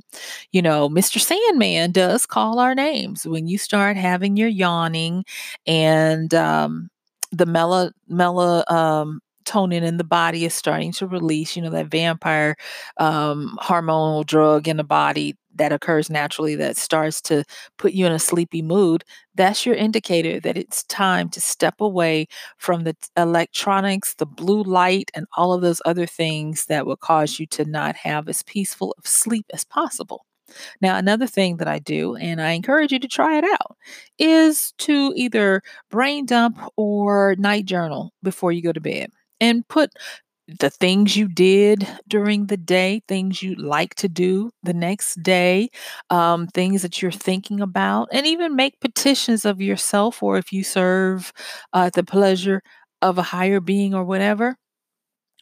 You 0.52 0.62
know, 0.62 0.88
Mr. 0.88 1.20
Sandman 1.20 1.92
does 1.92 2.24
call 2.24 2.58
our 2.58 2.74
names 2.74 3.26
when 3.26 3.48
you 3.48 3.58
start 3.58 3.96
having 3.96 4.36
your 4.36 4.48
yawning 4.48 5.24
and 5.66 6.32
um, 6.32 6.88
the 7.30 7.46
mela 7.46 7.92
mela 8.08 8.64
um, 8.68 9.20
melatonin 9.48 9.82
in 9.82 9.96
the 9.96 10.04
body 10.04 10.44
is 10.44 10.54
starting 10.54 10.92
to 10.92 11.06
release, 11.06 11.56
you 11.56 11.62
know, 11.62 11.70
that 11.70 11.86
vampire 11.88 12.56
um, 12.98 13.58
hormonal 13.62 14.24
drug 14.24 14.68
in 14.68 14.76
the 14.76 14.84
body 14.84 15.36
that 15.56 15.72
occurs 15.72 16.08
naturally 16.08 16.54
that 16.54 16.76
starts 16.76 17.20
to 17.20 17.44
put 17.78 17.92
you 17.92 18.06
in 18.06 18.12
a 18.12 18.18
sleepy 18.18 18.62
mood, 18.62 19.02
that's 19.34 19.66
your 19.66 19.74
indicator 19.74 20.38
that 20.40 20.56
it's 20.56 20.84
time 20.84 21.28
to 21.30 21.40
step 21.40 21.80
away 21.80 22.26
from 22.58 22.84
the 22.84 22.96
electronics, 23.16 24.14
the 24.14 24.26
blue 24.26 24.62
light, 24.62 25.10
and 25.14 25.26
all 25.36 25.52
of 25.52 25.62
those 25.62 25.82
other 25.84 26.06
things 26.06 26.66
that 26.66 26.86
will 26.86 26.96
cause 26.96 27.40
you 27.40 27.46
to 27.46 27.64
not 27.64 27.96
have 27.96 28.28
as 28.28 28.42
peaceful 28.44 28.94
of 28.98 29.06
sleep 29.06 29.46
as 29.52 29.64
possible. 29.64 30.24
Now, 30.80 30.96
another 30.96 31.26
thing 31.26 31.58
that 31.58 31.68
I 31.68 31.78
do, 31.78 32.16
and 32.16 32.40
I 32.40 32.52
encourage 32.52 32.92
you 32.92 32.98
to 33.00 33.08
try 33.08 33.36
it 33.38 33.44
out, 33.44 33.76
is 34.18 34.72
to 34.78 35.12
either 35.16 35.62
brain 35.90 36.24
dump 36.26 36.58
or 36.76 37.34
night 37.38 37.66
journal 37.66 38.12
before 38.22 38.52
you 38.52 38.62
go 38.62 38.72
to 38.72 38.80
bed 38.80 39.10
and 39.40 39.66
put 39.68 39.90
the 40.60 40.70
things 40.70 41.16
you 41.16 41.28
did 41.28 41.86
during 42.08 42.46
the 42.46 42.56
day, 42.56 43.02
things 43.08 43.42
you 43.42 43.54
like 43.56 43.94
to 43.96 44.08
do 44.08 44.50
the 44.62 44.72
next 44.74 45.22
day, 45.22 45.68
um, 46.10 46.46
things 46.48 46.82
that 46.82 47.02
you're 47.02 47.10
thinking 47.12 47.60
about, 47.60 48.08
and 48.12 48.26
even 48.26 48.56
make 48.56 48.80
petitions 48.80 49.44
of 49.44 49.60
yourself, 49.60 50.22
or 50.22 50.38
if 50.38 50.52
you 50.52 50.64
serve 50.64 51.32
uh, 51.74 51.90
the 51.90 52.04
pleasure 52.04 52.62
of 53.02 53.18
a 53.18 53.22
higher 53.22 53.60
being 53.60 53.94
or 53.94 54.04
whatever, 54.04 54.56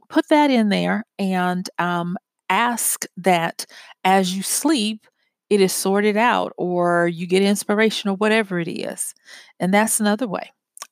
put 0.09 0.29
that 0.29 0.51
in 0.51 0.69
there 0.69 1.05
and 1.19 1.69
um, 1.79 2.17
ask 2.49 3.05
that 3.17 3.67
as 4.05 4.37
you 4.37 4.43
sleep, 4.43 5.07
it 5.51 5.61
is 5.61 5.73
sorted 5.73 6.17
out 6.17 6.53
or 6.59 7.09
you 7.09 7.27
get 7.27 7.43
inspiration 7.43 8.11
or 8.11 8.15
whatever 8.17 8.59
it 8.59 8.69
is. 8.69 9.15
And 9.61 9.73
that's 9.73 10.01
another 10.01 10.29
way 10.29 10.51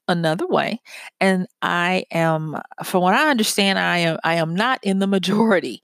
another 0.09 0.47
way 0.47 0.81
and 1.21 1.47
i 1.63 2.05
am 2.13 2.57
from 2.85 3.03
what 3.03 3.15
i 3.15 3.31
understand 3.31 3.79
i 3.79 3.99
am 3.99 4.19
i 4.25 4.35
am 4.35 4.55
not 4.55 4.79
in 4.83 4.99
the 4.99 5.07
majority. 5.07 5.83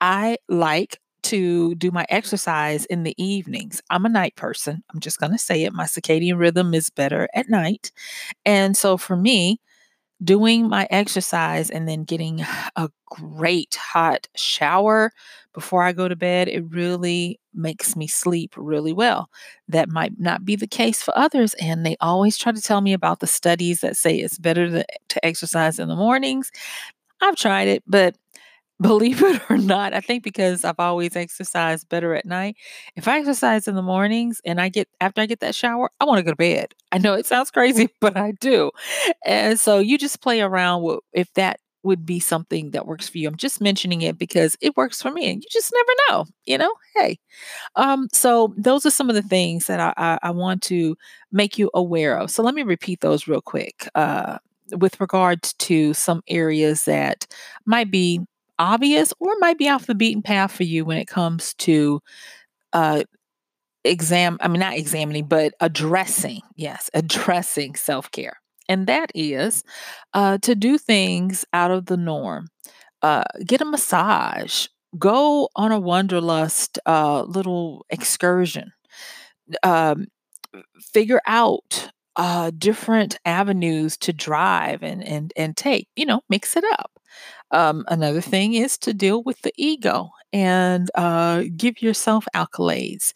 I 0.00 0.36
like 0.48 1.00
to 1.24 1.74
do 1.76 1.90
my 1.90 2.06
exercise 2.10 2.84
in 2.86 3.02
the 3.04 3.14
evenings. 3.22 3.80
I'm 3.90 4.04
a 4.04 4.10
night 4.10 4.36
person. 4.36 4.82
I'm 4.92 5.00
just 5.00 5.18
going 5.18 5.32
to 5.32 5.38
say 5.38 5.64
it. 5.64 5.72
My 5.72 5.84
circadian 5.84 6.38
rhythm 6.38 6.74
is 6.74 6.90
better 6.90 7.28
at 7.34 7.48
night. 7.48 7.90
And 8.44 8.76
so 8.76 8.98
for 8.98 9.16
me 9.16 9.60
doing 10.22 10.68
my 10.68 10.86
exercise 10.90 11.70
and 11.70 11.88
then 11.88 12.04
getting 12.04 12.42
a 12.76 12.90
great 13.06 13.76
hot 13.76 14.28
shower 14.36 15.12
before 15.54 15.82
I 15.82 15.92
go 15.92 16.08
to 16.08 16.16
bed, 16.16 16.48
it 16.48 16.64
really 16.68 17.40
makes 17.54 17.96
me 17.96 18.06
sleep 18.06 18.54
really 18.56 18.92
well. 18.92 19.30
That 19.68 19.88
might 19.88 20.18
not 20.18 20.44
be 20.44 20.56
the 20.56 20.66
case 20.66 21.02
for 21.02 21.16
others. 21.16 21.54
And 21.54 21.86
they 21.86 21.96
always 22.00 22.36
try 22.36 22.52
to 22.52 22.60
tell 22.60 22.80
me 22.80 22.92
about 22.92 23.20
the 23.20 23.26
studies 23.26 23.80
that 23.80 23.96
say 23.96 24.16
it's 24.16 24.38
better 24.38 24.68
to, 24.68 24.84
to 25.08 25.24
exercise 25.24 25.78
in 25.78 25.88
the 25.88 25.96
mornings. 25.96 26.50
I've 27.20 27.36
tried 27.36 27.68
it, 27.68 27.82
but 27.86 28.16
believe 28.82 29.22
it 29.22 29.40
or 29.48 29.56
not, 29.56 29.94
I 29.94 30.00
think 30.00 30.24
because 30.24 30.64
I've 30.64 30.80
always 30.80 31.14
exercised 31.14 31.88
better 31.88 32.14
at 32.14 32.26
night. 32.26 32.56
If 32.96 33.06
I 33.06 33.20
exercise 33.20 33.68
in 33.68 33.76
the 33.76 33.82
mornings 33.82 34.40
and 34.44 34.60
I 34.60 34.68
get 34.68 34.88
after 35.00 35.20
I 35.20 35.26
get 35.26 35.40
that 35.40 35.54
shower, 35.54 35.90
I 36.00 36.04
want 36.04 36.18
to 36.18 36.24
go 36.24 36.32
to 36.32 36.36
bed. 36.36 36.74
I 36.90 36.98
know 36.98 37.14
it 37.14 37.24
sounds 37.24 37.52
crazy, 37.52 37.88
but 38.00 38.16
I 38.16 38.32
do. 38.32 38.72
And 39.24 39.60
so 39.60 39.78
you 39.78 39.96
just 39.96 40.20
play 40.20 40.40
around 40.40 40.82
with 40.82 40.98
if 41.12 41.32
that 41.34 41.60
would 41.84 42.06
be 42.06 42.20
something 42.20 42.70
that 42.70 42.86
works 42.86 43.08
for 43.08 43.18
you. 43.18 43.28
I'm 43.28 43.36
just 43.36 43.60
mentioning 43.60 44.02
it 44.02 44.18
because 44.18 44.56
it 44.60 44.76
works 44.76 45.02
for 45.02 45.10
me 45.10 45.30
and 45.30 45.42
you 45.42 45.48
just 45.50 45.72
never 45.72 45.92
know, 46.08 46.26
you 46.46 46.58
know? 46.58 46.72
Hey. 46.94 47.18
Um, 47.76 48.08
so 48.12 48.54
those 48.56 48.86
are 48.86 48.90
some 48.90 49.08
of 49.08 49.16
the 49.16 49.22
things 49.22 49.66
that 49.66 49.80
I, 49.80 49.94
I, 49.96 50.18
I 50.28 50.30
want 50.30 50.62
to 50.64 50.96
make 51.32 51.58
you 51.58 51.70
aware 51.74 52.16
of. 52.18 52.30
So 52.30 52.42
let 52.42 52.54
me 52.54 52.62
repeat 52.62 53.00
those 53.00 53.28
real 53.28 53.42
quick. 53.42 53.88
Uh, 53.94 54.38
with 54.78 55.00
regards 55.00 55.52
to 55.54 55.94
some 55.94 56.22
areas 56.28 56.84
that 56.86 57.26
might 57.66 57.90
be 57.90 58.20
obvious 58.58 59.12
or 59.20 59.32
might 59.38 59.58
be 59.58 59.68
off 59.68 59.86
the 59.86 59.94
beaten 59.94 60.22
path 60.22 60.52
for 60.52 60.62
you 60.62 60.84
when 60.84 60.98
it 60.98 61.06
comes 61.08 61.54
to 61.54 62.00
uh, 62.72 63.02
exam 63.84 64.38
i 64.40 64.48
mean 64.48 64.60
not 64.60 64.74
examining 64.74 65.26
but 65.26 65.54
addressing 65.60 66.40
yes 66.56 66.88
addressing 66.94 67.74
self-care 67.74 68.38
and 68.68 68.86
that 68.86 69.10
is 69.14 69.64
uh, 70.14 70.38
to 70.38 70.54
do 70.54 70.78
things 70.78 71.44
out 71.52 71.70
of 71.70 71.86
the 71.86 71.96
norm 71.96 72.48
uh, 73.02 73.24
get 73.46 73.60
a 73.60 73.64
massage 73.64 74.66
go 74.98 75.48
on 75.56 75.72
a 75.72 75.80
wanderlust 75.80 76.78
uh, 76.86 77.22
little 77.24 77.86
excursion 77.90 78.72
um, 79.62 80.06
figure 80.80 81.20
out 81.26 81.90
uh, 82.16 82.50
different 82.58 83.18
avenues 83.24 83.96
to 83.98 84.12
drive 84.12 84.82
and 84.82 85.02
and 85.04 85.32
and 85.36 85.56
take 85.56 85.88
you 85.96 86.06
know 86.06 86.20
mix 86.30 86.56
it 86.56 86.64
up 86.78 86.93
um, 87.50 87.84
another 87.88 88.20
thing 88.20 88.54
is 88.54 88.76
to 88.78 88.92
deal 88.94 89.22
with 89.22 89.40
the 89.42 89.52
ego 89.56 90.10
and 90.32 90.90
uh, 90.96 91.44
give 91.56 91.80
yourself 91.80 92.26
accolades. 92.34 93.12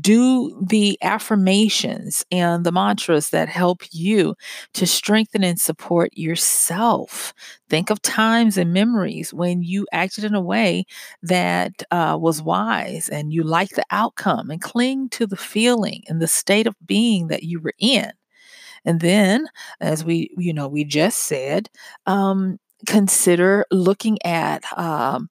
Do 0.00 0.56
the 0.64 0.98
affirmations 1.02 2.24
and 2.30 2.64
the 2.64 2.70
mantras 2.72 3.30
that 3.30 3.48
help 3.48 3.82
you 3.90 4.36
to 4.74 4.86
strengthen 4.86 5.42
and 5.42 5.60
support 5.60 6.10
yourself. 6.16 7.34
Think 7.68 7.90
of 7.90 8.00
times 8.02 8.56
and 8.56 8.72
memories 8.72 9.34
when 9.34 9.62
you 9.62 9.86
acted 9.92 10.24
in 10.24 10.34
a 10.34 10.40
way 10.40 10.84
that 11.22 11.82
uh, 11.90 12.16
was 12.20 12.42
wise 12.42 13.08
and 13.08 13.32
you 13.32 13.42
liked 13.42 13.74
the 13.76 13.84
outcome 13.90 14.50
and 14.50 14.60
cling 14.60 15.08
to 15.10 15.26
the 15.26 15.36
feeling 15.36 16.02
and 16.08 16.20
the 16.20 16.28
state 16.28 16.66
of 16.66 16.76
being 16.86 17.28
that 17.28 17.42
you 17.42 17.60
were 17.60 17.74
in. 17.78 18.12
And 18.84 19.00
then, 19.00 19.46
as 19.80 20.04
we, 20.04 20.30
you 20.36 20.52
know, 20.52 20.68
we 20.68 20.84
just 20.84 21.18
said, 21.20 21.68
um, 22.06 22.58
consider 22.86 23.64
looking 23.70 24.18
at 24.24 24.62
um, 24.78 25.28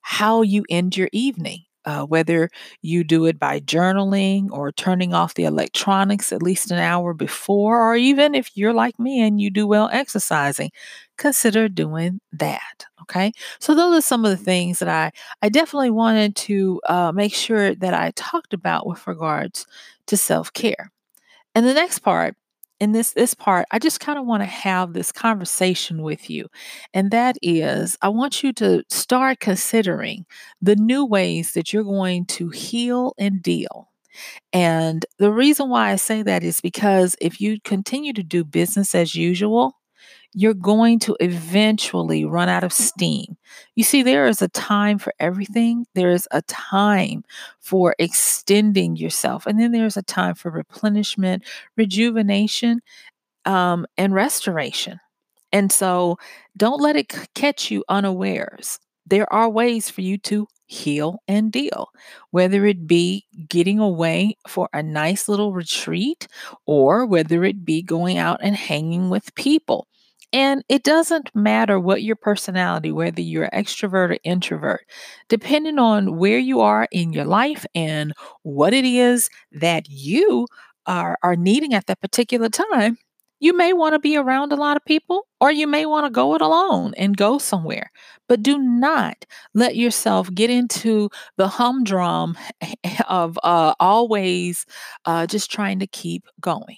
how 0.00 0.42
you 0.42 0.64
end 0.70 0.96
your 0.96 1.08
evening. 1.12 1.64
uh, 1.84 2.04
whether 2.04 2.48
you 2.82 3.02
do 3.02 3.26
it 3.26 3.40
by 3.40 3.58
journaling 3.58 4.48
or 4.52 4.70
turning 4.70 5.12
off 5.14 5.34
the 5.34 5.44
electronics 5.44 6.32
at 6.32 6.40
least 6.42 6.70
an 6.70 6.78
hour 6.78 7.12
before, 7.12 7.82
or 7.82 7.96
even 7.96 8.36
if 8.36 8.50
you're 8.56 8.72
like 8.72 8.96
me 9.00 9.20
and 9.20 9.40
you 9.40 9.50
do 9.50 9.66
well 9.66 9.88
exercising, 9.92 10.70
consider 11.18 11.68
doing 11.68 12.20
that. 12.32 12.86
Okay. 13.02 13.32
So, 13.58 13.74
those 13.74 13.98
are 13.98 14.02
some 14.02 14.24
of 14.24 14.30
the 14.30 14.36
things 14.44 14.78
that 14.78 14.88
I, 14.88 15.10
I 15.42 15.48
definitely 15.48 15.90
wanted 15.90 16.36
to 16.36 16.80
uh, 16.88 17.12
make 17.12 17.34
sure 17.34 17.74
that 17.74 17.94
I 17.94 18.12
talked 18.14 18.54
about 18.54 18.86
with 18.86 19.04
regards 19.08 19.66
to 20.06 20.16
self 20.16 20.52
care. 20.52 20.90
And 21.54 21.66
the 21.66 21.74
next 21.74 22.00
part 22.00 22.36
in 22.82 22.90
this 22.92 23.12
this 23.12 23.32
part, 23.32 23.66
I 23.70 23.78
just 23.78 24.00
kind 24.00 24.18
of 24.18 24.26
want 24.26 24.42
to 24.42 24.46
have 24.46 24.92
this 24.92 25.12
conversation 25.12 26.02
with 26.02 26.28
you. 26.28 26.48
And 26.92 27.12
that 27.12 27.36
is 27.40 27.96
I 28.02 28.08
want 28.08 28.42
you 28.42 28.52
to 28.54 28.82
start 28.90 29.38
considering 29.40 30.26
the 30.60 30.74
new 30.74 31.04
ways 31.06 31.52
that 31.52 31.72
you're 31.72 31.84
going 31.84 32.26
to 32.26 32.48
heal 32.48 33.14
and 33.18 33.40
deal. 33.40 33.88
And 34.52 35.06
the 35.18 35.32
reason 35.32 35.68
why 35.70 35.92
I 35.92 35.96
say 35.96 36.22
that 36.22 36.44
is 36.44 36.60
because 36.60 37.16
if 37.20 37.40
you 37.40 37.60
continue 37.64 38.12
to 38.14 38.22
do 38.24 38.44
business 38.44 38.94
as 38.94 39.14
usual, 39.14 39.76
you're 40.34 40.54
going 40.54 40.98
to 41.00 41.16
eventually 41.20 42.24
run 42.24 42.48
out 42.48 42.64
of 42.64 42.72
steam. 42.72 43.36
You 43.76 43.84
see, 43.84 44.02
there 44.02 44.26
is 44.26 44.40
a 44.42 44.48
time 44.48 44.98
for 44.98 45.12
everything. 45.20 45.86
There 45.94 46.10
is 46.10 46.26
a 46.30 46.42
time 46.42 47.24
for 47.60 47.94
extending 47.98 48.96
yourself, 48.96 49.46
and 49.46 49.60
then 49.60 49.72
there's 49.72 49.96
a 49.96 50.02
time 50.02 50.34
for 50.34 50.50
replenishment, 50.50 51.44
rejuvenation, 51.76 52.80
um, 53.44 53.86
and 53.98 54.14
restoration. 54.14 55.00
And 55.52 55.70
so 55.72 56.18
don't 56.56 56.80
let 56.80 56.96
it 56.96 57.12
catch 57.34 57.70
you 57.70 57.84
unawares. 57.88 58.78
There 59.06 59.30
are 59.32 59.50
ways 59.50 59.90
for 59.90 60.00
you 60.00 60.18
to 60.18 60.46
heal 60.66 61.18
and 61.28 61.52
deal, 61.52 61.88
whether 62.30 62.64
it 62.64 62.86
be 62.86 63.26
getting 63.48 63.78
away 63.78 64.36
for 64.48 64.68
a 64.72 64.82
nice 64.82 65.28
little 65.28 65.52
retreat 65.52 66.28
or 66.66 67.04
whether 67.04 67.44
it 67.44 67.64
be 67.64 67.82
going 67.82 68.18
out 68.18 68.40
and 68.42 68.56
hanging 68.56 69.10
with 69.10 69.34
people. 69.34 69.86
And 70.32 70.64
it 70.68 70.82
doesn't 70.82 71.30
matter 71.34 71.78
what 71.78 72.02
your 72.02 72.16
personality, 72.16 72.90
whether 72.90 73.20
you're 73.20 73.50
extrovert 73.50 74.12
or 74.14 74.18
introvert, 74.24 74.86
depending 75.28 75.78
on 75.78 76.16
where 76.16 76.38
you 76.38 76.60
are 76.60 76.88
in 76.90 77.12
your 77.12 77.26
life 77.26 77.66
and 77.74 78.14
what 78.42 78.72
it 78.72 78.84
is 78.84 79.28
that 79.52 79.88
you 79.90 80.46
are, 80.86 81.18
are 81.22 81.36
needing 81.36 81.74
at 81.74 81.86
that 81.86 82.00
particular 82.00 82.48
time, 82.48 82.96
you 83.40 83.54
may 83.56 83.72
want 83.72 83.92
to 83.94 83.98
be 83.98 84.16
around 84.16 84.52
a 84.52 84.56
lot 84.56 84.76
of 84.76 84.84
people 84.84 85.26
or 85.40 85.50
you 85.50 85.66
may 85.66 85.84
want 85.84 86.06
to 86.06 86.10
go 86.10 86.34
it 86.34 86.40
alone 86.40 86.94
and 86.96 87.16
go 87.16 87.36
somewhere. 87.38 87.90
But 88.28 88.42
do 88.42 88.56
not 88.56 89.26
let 89.52 89.76
yourself 89.76 90.32
get 90.32 90.48
into 90.48 91.10
the 91.36 91.48
humdrum 91.48 92.38
of 93.08 93.38
uh, 93.42 93.74
always 93.80 94.64
uh, 95.04 95.26
just 95.26 95.50
trying 95.50 95.80
to 95.80 95.86
keep 95.86 96.24
going. 96.40 96.76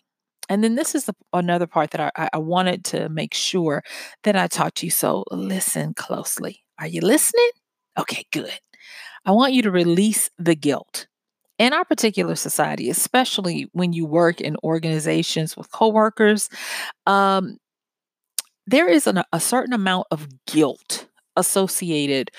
And 0.55 0.63
then 0.63 0.77
this 0.77 0.95
is 0.95 1.07
the, 1.07 1.15
another 1.33 1.67
part 1.67 1.91
that 1.91 2.13
I, 2.15 2.29
I 2.33 2.39
wanted 2.39 2.85
to 2.85 3.09
make 3.09 3.35
sure 3.35 3.83
that 4.23 4.37
I 4.37 4.47
to 4.47 4.87
you. 4.87 4.91
So 4.91 5.25
listen 5.33 5.95
closely. 5.95 6.61
Are 6.79 6.87
you 6.87 7.01
listening? 7.01 7.51
Okay, 7.99 8.25
good. 8.33 8.61
I 9.25 9.33
want 9.33 9.53
you 9.53 9.63
to 9.63 9.73
release 9.73 10.31
the 10.39 10.55
guilt. 10.55 11.09
In 11.59 11.73
our 11.73 11.85
particular 11.85 12.37
society, 12.37 12.89
especially 12.89 13.69
when 13.73 13.93
you 13.93 14.07
work 14.07 14.41
in 14.41 14.57
organizations 14.63 15.57
with 15.57 15.73
coworkers, 15.73 16.49
um, 17.07 17.59
there 18.65 18.89
is 18.89 19.09
an, 19.09 19.25
a 19.33 19.41
certain 19.41 19.73
amount 19.73 20.07
of 20.13 20.29
guilt 20.47 21.09
associated 21.35 22.31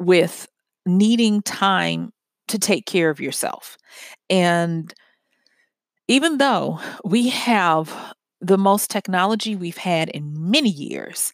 with 0.00 0.48
needing 0.86 1.40
time 1.42 2.10
to 2.48 2.58
take 2.58 2.84
care 2.84 3.10
of 3.10 3.20
yourself. 3.20 3.76
And 4.28 4.92
even 6.10 6.38
though 6.38 6.80
we 7.04 7.28
have 7.28 8.14
the 8.40 8.58
most 8.58 8.90
technology 8.90 9.54
we've 9.54 9.76
had 9.76 10.08
in 10.08 10.50
many 10.50 10.68
years, 10.68 11.32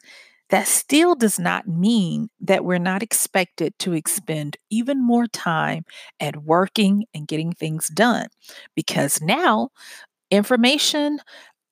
that 0.50 0.66
still 0.66 1.14
does 1.14 1.38
not 1.38 1.66
mean 1.66 2.28
that 2.40 2.62
we're 2.62 2.78
not 2.78 3.02
expected 3.02 3.72
to 3.78 3.94
expend 3.94 4.58
even 4.70 5.02
more 5.02 5.26
time 5.28 5.82
at 6.20 6.44
working 6.44 7.06
and 7.14 7.26
getting 7.26 7.52
things 7.52 7.88
done. 7.88 8.26
Because 8.74 9.22
now 9.22 9.70
information 10.30 11.20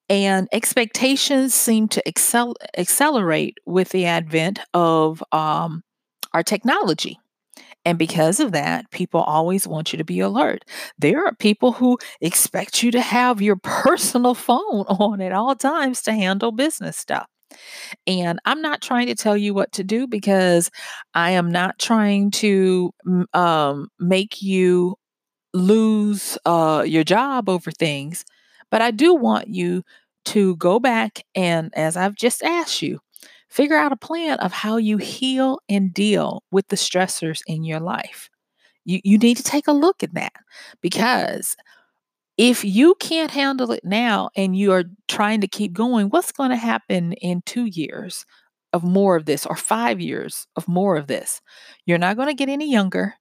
and 0.09 0.49
expectations 0.51 1.55
seem 1.55 1.89
to 1.89 2.03
excel- 2.09 2.57
accelerate 2.79 3.59
with 3.67 3.91
the 3.91 4.07
advent 4.07 4.61
of 4.73 5.23
um, 5.31 5.83
our 6.33 6.43
technology. 6.43 7.19
And 7.85 7.99
because 7.99 8.41
of 8.41 8.53
that, 8.53 8.91
people 8.91 9.21
always 9.21 9.67
want 9.67 9.93
you 9.93 9.99
to 9.99 10.05
be 10.05 10.21
alert. 10.21 10.65
There 10.99 11.25
are 11.27 11.35
people 11.35 11.73
who 11.73 11.99
expect 12.21 12.83
you 12.83 12.91
to 12.93 13.01
have 13.01 13.43
your 13.43 13.57
personal 13.57 14.35
phone 14.35 14.87
on 14.89 15.21
at 15.21 15.33
all 15.33 15.55
times 15.55 16.03
to 16.03 16.13
handle 16.13 16.53
business 16.53 16.97
stuff. 16.97 17.27
And 18.07 18.41
I'm 18.45 18.61
not 18.63 18.83
trying 18.83 19.07
to 19.07 19.15
tell 19.15 19.37
you 19.37 19.55
what 19.55 19.73
to 19.73 19.85
do 19.85 20.07
because 20.07 20.71
I 21.15 21.33
am 21.33 21.51
not 21.51 21.79
trying 21.79 22.31
to 22.33 22.93
um, 23.33 23.89
make 23.99 24.43
you 24.43 24.97
lose 25.55 26.39
uh, 26.45 26.85
your 26.87 27.05
job 27.05 27.49
over 27.49 27.71
things. 27.71 28.25
But 28.71 28.83
I 28.83 28.91
do 28.91 29.15
want 29.15 29.49
you 29.49 29.85
to 30.27 30.57
go 30.57 30.81
back 30.81 31.25
and, 31.35 31.73
as 31.77 31.97
I've 31.97 32.17
just 32.17 32.43
asked 32.43 32.83
you, 32.83 33.01
figure 33.55 33.77
out 33.77 33.93
a 33.93 33.97
plan 33.97 34.39
of 34.41 34.53
how 34.53 34.77
you 34.77 34.99
heal 34.99 35.61
and 35.69 35.95
deal 35.95 36.43
with 36.51 36.67
the 36.69 36.77
stressors 36.77 37.41
in 37.47 37.63
your 37.63 37.79
life. 37.79 38.29
You, 38.85 39.01
you 39.05 39.17
need 39.17 39.37
to 39.37 39.45
take 39.45 39.69
a 39.69 39.73
look 39.73 40.03
at 40.03 40.15
that 40.15 40.33
because 40.83 41.57
if 42.37 42.65
you 42.65 42.97
can't 42.99 43.31
handle 43.31 43.71
it 43.71 43.85
now 43.85 44.31
and 44.35 44.57
you 44.57 44.73
are 44.73 44.85
trying 45.07 45.41
to 45.41 45.47
keep 45.47 45.73
going, 45.73 46.09
what's 46.09 46.33
going 46.33 46.51
to 46.51 46.57
happen 46.57 47.13
in 47.15 47.43
two 47.47 47.67
years 47.67 48.27
of 48.73 48.83
more 48.83 49.15
of 49.15 49.25
this 49.25 49.47
or 49.47 49.55
five 49.55 50.01
years 50.01 50.49
of 50.57 50.67
more 50.67 50.97
of 50.97 51.07
this? 51.07 51.41
You're 51.87 51.99
not 51.99 52.17
going 52.17 52.29
to 52.29 52.35
get 52.35 52.49
any 52.49 52.69
younger. 52.69 53.15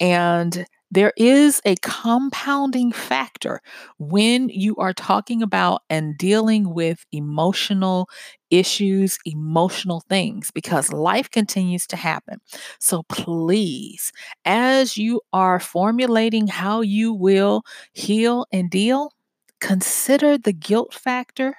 And 0.00 0.66
there 0.90 1.12
is 1.16 1.60
a 1.64 1.76
compounding 1.82 2.92
factor 2.92 3.60
when 3.98 4.48
you 4.48 4.74
are 4.76 4.92
talking 4.94 5.42
about 5.42 5.82
and 5.90 6.16
dealing 6.16 6.72
with 6.74 7.04
emotional 7.12 8.08
issues, 8.50 9.18
emotional 9.26 10.02
things, 10.08 10.50
because 10.50 10.92
life 10.92 11.30
continues 11.30 11.86
to 11.88 11.96
happen. 11.96 12.40
So 12.80 13.02
please, 13.04 14.12
as 14.44 14.96
you 14.96 15.20
are 15.32 15.60
formulating 15.60 16.46
how 16.46 16.80
you 16.80 17.12
will 17.12 17.62
heal 17.92 18.46
and 18.52 18.70
deal, 18.70 19.12
consider 19.60 20.38
the 20.38 20.52
guilt 20.52 20.94
factor 20.94 21.56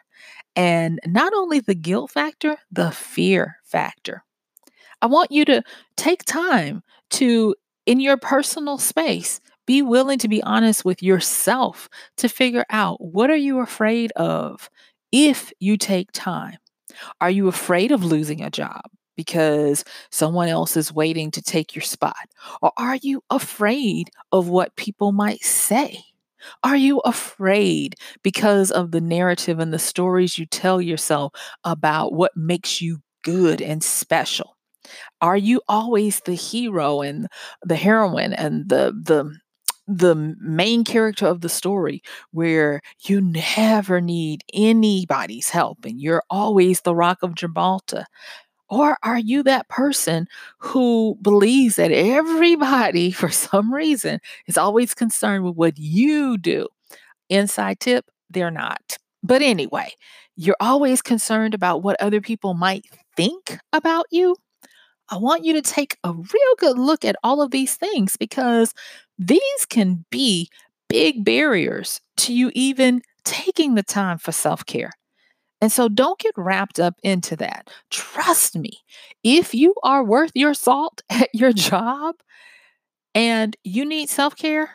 and 0.55 0.99
not 1.05 1.33
only 1.33 1.59
the 1.59 1.75
guilt 1.75 2.11
factor, 2.11 2.57
the 2.71 2.91
fear 2.91 3.57
factor. 3.63 4.23
I 5.01 5.07
want 5.07 5.31
you 5.31 5.45
to 5.45 5.63
take 5.97 6.23
time 6.25 6.83
to 7.11 7.55
in 7.89 7.99
your 7.99 8.17
personal 8.17 8.77
space, 8.77 9.41
be 9.65 9.81
willing 9.81 10.19
to 10.19 10.27
be 10.27 10.43
honest 10.43 10.85
with 10.85 11.01
yourself 11.01 11.89
to 12.17 12.29
figure 12.29 12.63
out 12.69 13.01
what 13.01 13.31
are 13.31 13.35
you 13.35 13.61
afraid 13.61 14.11
of 14.11 14.69
if 15.11 15.51
you 15.59 15.75
take 15.75 16.11
time. 16.11 16.59
Are 17.19 17.31
you 17.31 17.47
afraid 17.47 17.91
of 17.91 18.03
losing 18.03 18.43
a 18.43 18.51
job 18.51 18.81
because 19.17 19.83
someone 20.11 20.49
else 20.49 20.77
is 20.77 20.93
waiting 20.93 21.31
to 21.31 21.41
take 21.41 21.73
your 21.73 21.81
spot? 21.81 22.29
Or 22.61 22.71
are 22.77 22.97
you 22.97 23.23
afraid 23.31 24.11
of 24.31 24.49
what 24.49 24.75
people 24.75 25.11
might 25.11 25.41
say? 25.41 26.03
Are 26.63 26.77
you 26.77 26.99
afraid 26.99 27.95
because 28.21 28.69
of 28.69 28.91
the 28.91 29.01
narrative 29.01 29.57
and 29.57 29.73
the 29.73 29.79
stories 29.79 30.37
you 30.37 30.45
tell 30.45 30.79
yourself 30.79 31.33
about 31.63 32.13
what 32.13 32.37
makes 32.37 32.83
you 32.83 32.99
good 33.23 33.63
and 33.63 33.83
special? 33.83 34.58
Are 35.21 35.37
you 35.37 35.61
always 35.67 36.21
the 36.21 36.33
hero 36.35 37.01
and 37.01 37.27
the 37.63 37.75
heroine 37.75 38.33
and 38.33 38.69
the 38.69 38.93
the 39.03 39.37
the 39.87 40.35
main 40.39 40.83
character 40.83 41.25
of 41.25 41.41
the 41.41 41.49
story 41.49 42.01
where 42.31 42.79
you 43.05 43.19
never 43.21 43.99
need 43.99 44.43
anybody's 44.53 45.49
help 45.49 45.83
and 45.83 45.99
you're 45.99 46.23
always 46.29 46.81
the 46.81 46.93
rock 46.95 47.19
of 47.23 47.35
Gibraltar? 47.35 48.05
Or 48.69 48.97
are 49.03 49.19
you 49.19 49.43
that 49.43 49.67
person 49.69 50.27
who 50.59 51.17
believes 51.21 51.77
that 51.77 51.91
everybody, 51.91 53.11
for 53.13 53.29
some 53.29 53.73
reason, 53.73 54.19
is 54.47 54.57
always 54.57 54.93
concerned 54.93 55.43
with 55.45 55.55
what 55.55 55.77
you 55.77 56.37
do? 56.37 56.67
Inside 57.29 57.79
tip, 57.79 58.05
they're 58.29 58.51
not. 58.51 58.97
But 59.23 59.41
anyway, 59.41 59.91
you're 60.35 60.57
always 60.59 61.01
concerned 61.01 61.53
about 61.53 61.83
what 61.83 61.99
other 62.01 62.21
people 62.21 62.53
might 62.53 62.85
think 63.15 63.59
about 63.73 64.05
you. 64.11 64.35
I 65.11 65.17
want 65.17 65.43
you 65.43 65.53
to 65.53 65.61
take 65.61 65.97
a 66.03 66.13
real 66.13 66.55
good 66.57 66.77
look 66.77 67.03
at 67.03 67.15
all 67.23 67.41
of 67.41 67.51
these 67.51 67.75
things 67.75 68.17
because 68.17 68.73
these 69.17 69.65
can 69.69 70.05
be 70.09 70.49
big 70.87 71.23
barriers 71.23 72.01
to 72.17 72.33
you 72.33 72.51
even 72.53 73.01
taking 73.23 73.75
the 73.75 73.83
time 73.83 74.17
for 74.17 74.31
self 74.31 74.65
care. 74.65 74.91
And 75.61 75.71
so 75.71 75.89
don't 75.89 76.19
get 76.19 76.33
wrapped 76.37 76.79
up 76.79 76.95
into 77.03 77.35
that. 77.37 77.69
Trust 77.89 78.55
me, 78.55 78.71
if 79.23 79.53
you 79.53 79.75
are 79.83 80.03
worth 80.03 80.31
your 80.35 80.53
salt 80.53 81.01
at 81.09 81.29
your 81.33 81.51
job, 81.51 82.15
and 83.15 83.57
you 83.63 83.85
need 83.85 84.09
self 84.09 84.35
care, 84.35 84.69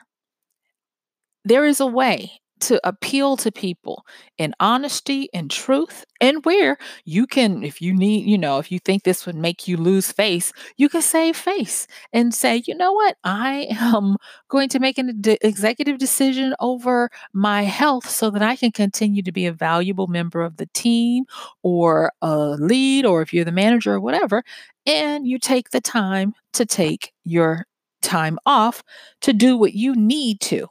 there 1.44 1.64
is 1.64 1.80
a 1.80 1.86
way 1.86 2.32
to 2.64 2.80
appeal 2.86 3.36
to 3.36 3.52
people 3.52 4.04
in 4.38 4.54
honesty 4.60 5.28
and 5.32 5.50
truth 5.50 6.04
and 6.20 6.44
where 6.44 6.76
you 7.04 7.26
can 7.26 7.62
if 7.62 7.80
you 7.80 7.94
need 7.94 8.26
you 8.26 8.38
know 8.38 8.58
if 8.58 8.70
you 8.72 8.78
think 8.78 9.02
this 9.02 9.26
would 9.26 9.34
make 9.36 9.68
you 9.68 9.76
lose 9.76 10.10
face 10.12 10.52
you 10.76 10.88
can 10.88 11.02
save 11.02 11.36
face 11.36 11.86
and 12.12 12.34
say 12.34 12.62
you 12.66 12.74
know 12.74 12.92
what? 12.92 13.16
I 13.24 13.66
am 13.70 14.16
going 14.48 14.68
to 14.70 14.78
make 14.80 14.98
an 14.98 15.20
de- 15.20 15.46
executive 15.46 15.98
decision 15.98 16.54
over 16.60 17.10
my 17.32 17.62
health 17.62 18.08
so 18.08 18.30
that 18.30 18.42
i 18.42 18.56
can 18.56 18.72
continue 18.72 19.22
to 19.22 19.32
be 19.32 19.46
a 19.46 19.52
valuable 19.52 20.06
member 20.06 20.42
of 20.42 20.56
the 20.56 20.66
team 20.74 21.24
or 21.62 22.12
a 22.22 22.36
lead 22.58 23.04
or 23.04 23.22
if 23.22 23.32
you're 23.32 23.44
the 23.44 23.52
manager 23.52 23.92
or 23.94 24.00
whatever 24.00 24.42
and 24.86 25.26
you 25.26 25.38
take 25.38 25.70
the 25.70 25.80
time 25.80 26.34
to 26.52 26.66
take 26.66 27.12
your 27.24 27.66
time 28.02 28.38
off 28.46 28.82
to 29.22 29.32
do 29.32 29.56
what 29.56 29.74
you 29.74 29.94
need 29.94 30.40
to 30.40 30.68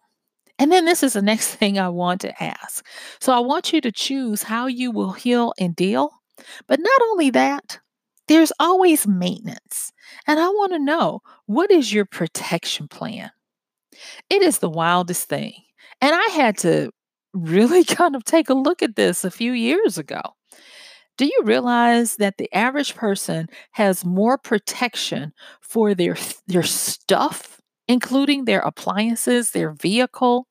and 0.64 0.72
then 0.72 0.86
this 0.86 1.04
is 1.04 1.12
the 1.12 1.22
next 1.22 1.56
thing 1.56 1.78
I 1.78 1.90
want 1.90 2.22
to 2.22 2.42
ask. 2.42 2.86
So 3.20 3.34
I 3.34 3.42
want 3.42 3.74
you 3.74 3.82
to 3.82 3.92
choose 3.92 4.44
how 4.44 4.68
you 4.68 4.92
will 4.92 5.12
heal 5.12 5.54
and 5.60 5.76
deal. 5.76 6.12
But 6.68 6.80
not 6.80 7.02
only 7.10 7.30
that, 7.32 7.82
there's 8.30 8.54
always 8.62 9.06
maintenance. 9.06 9.92
And 10.26 10.40
I 10.40 10.48
want 10.48 10.72
to 10.72 10.80
know 10.80 11.20
what 11.48 11.70
is 11.70 11.92
your 11.92 12.06
protection 12.06 12.88
plan? 12.88 13.30
It 14.30 14.42
is 14.42 14.60
the 14.60 14.70
wildest 14.70 15.28
thing. 15.28 15.54
And 16.00 16.16
I 16.16 16.28
had 16.34 16.58
to 16.60 16.92
really 17.34 17.84
kind 17.84 18.16
of 18.16 18.24
take 18.24 18.50
a 18.50 18.54
look 18.54 18.82
at 18.82 18.96
this 18.96 19.26
a 19.26 19.32
few 19.32 19.52
years 19.52 19.98
ago. 19.98 20.22
Do 21.18 21.26
you 21.26 21.42
realize 21.44 22.16
that 22.16 22.38
the 22.38 22.52
average 22.54 22.96
person 22.96 23.48
has 23.72 24.06
more 24.06 24.38
protection 24.38 25.34
for 25.60 25.94
their 25.94 26.16
their 26.48 26.64
stuff, 26.64 27.60
including 27.90 28.46
their 28.46 28.62
appliances, 28.62 29.52
their 29.52 29.74
vehicle, 29.74 30.48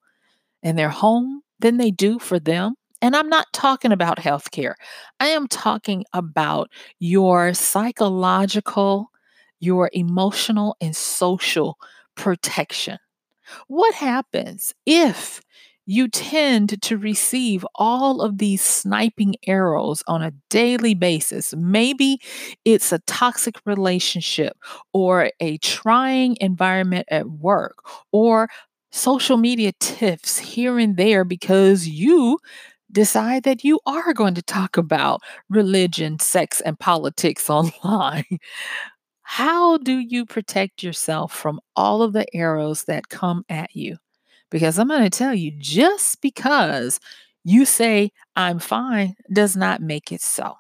and 0.63 0.79
their 0.79 0.91
home 0.91 1.43
than 1.61 1.77
they 1.77 1.91
do 1.91 2.19
for 2.19 2.39
them? 2.39 2.75
And 3.01 3.17
I'm 3.17 3.29
not 3.29 3.47
talking 3.53 3.93
about 3.93 4.19
healthcare. 4.19 4.75
I 5.19 5.29
am 5.29 5.49
talking 5.49 6.05
about 6.13 6.71
your 7.01 7.53
psychological, 7.53 9.11
your 9.61 9.91
emotional, 9.93 10.77
and 10.81 10.95
social 10.95 11.79
protection. 12.15 12.99
What 13.69 13.95
happens 13.95 14.75
if 14.87 15.41
you 15.85 16.07
tend 16.09 16.81
to 16.81 16.97
receive 16.97 17.67
all 17.75 18.23
of 18.23 18.39
these 18.39 18.63
sniping 18.63 19.35
arrows 19.47 20.03
on 20.07 20.23
a 20.23 20.33
daily 20.49 20.95
basis? 20.95 21.55
Maybe 21.57 22.19
it's 22.65 22.93
a 22.93 23.01
toxic 23.01 23.57
relationship 23.67 24.57
or 24.93 25.31
a 25.41 25.59
trying 25.59 26.37
environment 26.41 27.07
at 27.11 27.29
work 27.29 27.79
or 28.13 28.49
social 28.93 29.37
media 29.37 29.73
tips 29.81 30.39
here 30.39 30.79
and 30.79 30.97
there 30.97 31.25
because 31.25 31.89
you 31.89 32.39
decide 32.93 33.43
that 33.45 33.65
you 33.65 33.81
are 33.87 34.13
going 34.13 34.35
to 34.35 34.43
talk 34.43 34.77
about 34.77 35.23
religion, 35.49 36.19
sex, 36.19 36.61
and 36.61 36.79
politics 36.79 37.49
online. 37.51 38.39
How 39.23 39.79
do 39.79 39.99
you 39.99 40.27
protect 40.27 40.83
yourself 40.83 41.33
from 41.33 41.61
all 41.75 42.03
of 42.03 42.13
the 42.13 42.27
arrows 42.37 42.85
that 42.85 43.09
come 43.09 43.45
at 43.49 43.75
you? 43.75 43.97
Because 44.51 44.79
I'm 44.79 44.89
going 44.89 45.03
to 45.05 45.11
tell 45.11 45.35
you, 45.35 45.53
just 45.59 46.21
because 46.21 47.01
you 47.45 47.65
say, 47.65 48.11
I'm 48.37 48.59
fine, 48.59 49.15
does 49.33 49.57
not 49.57 49.81
make 49.81 50.13
it 50.13 50.21
so. 50.21 50.55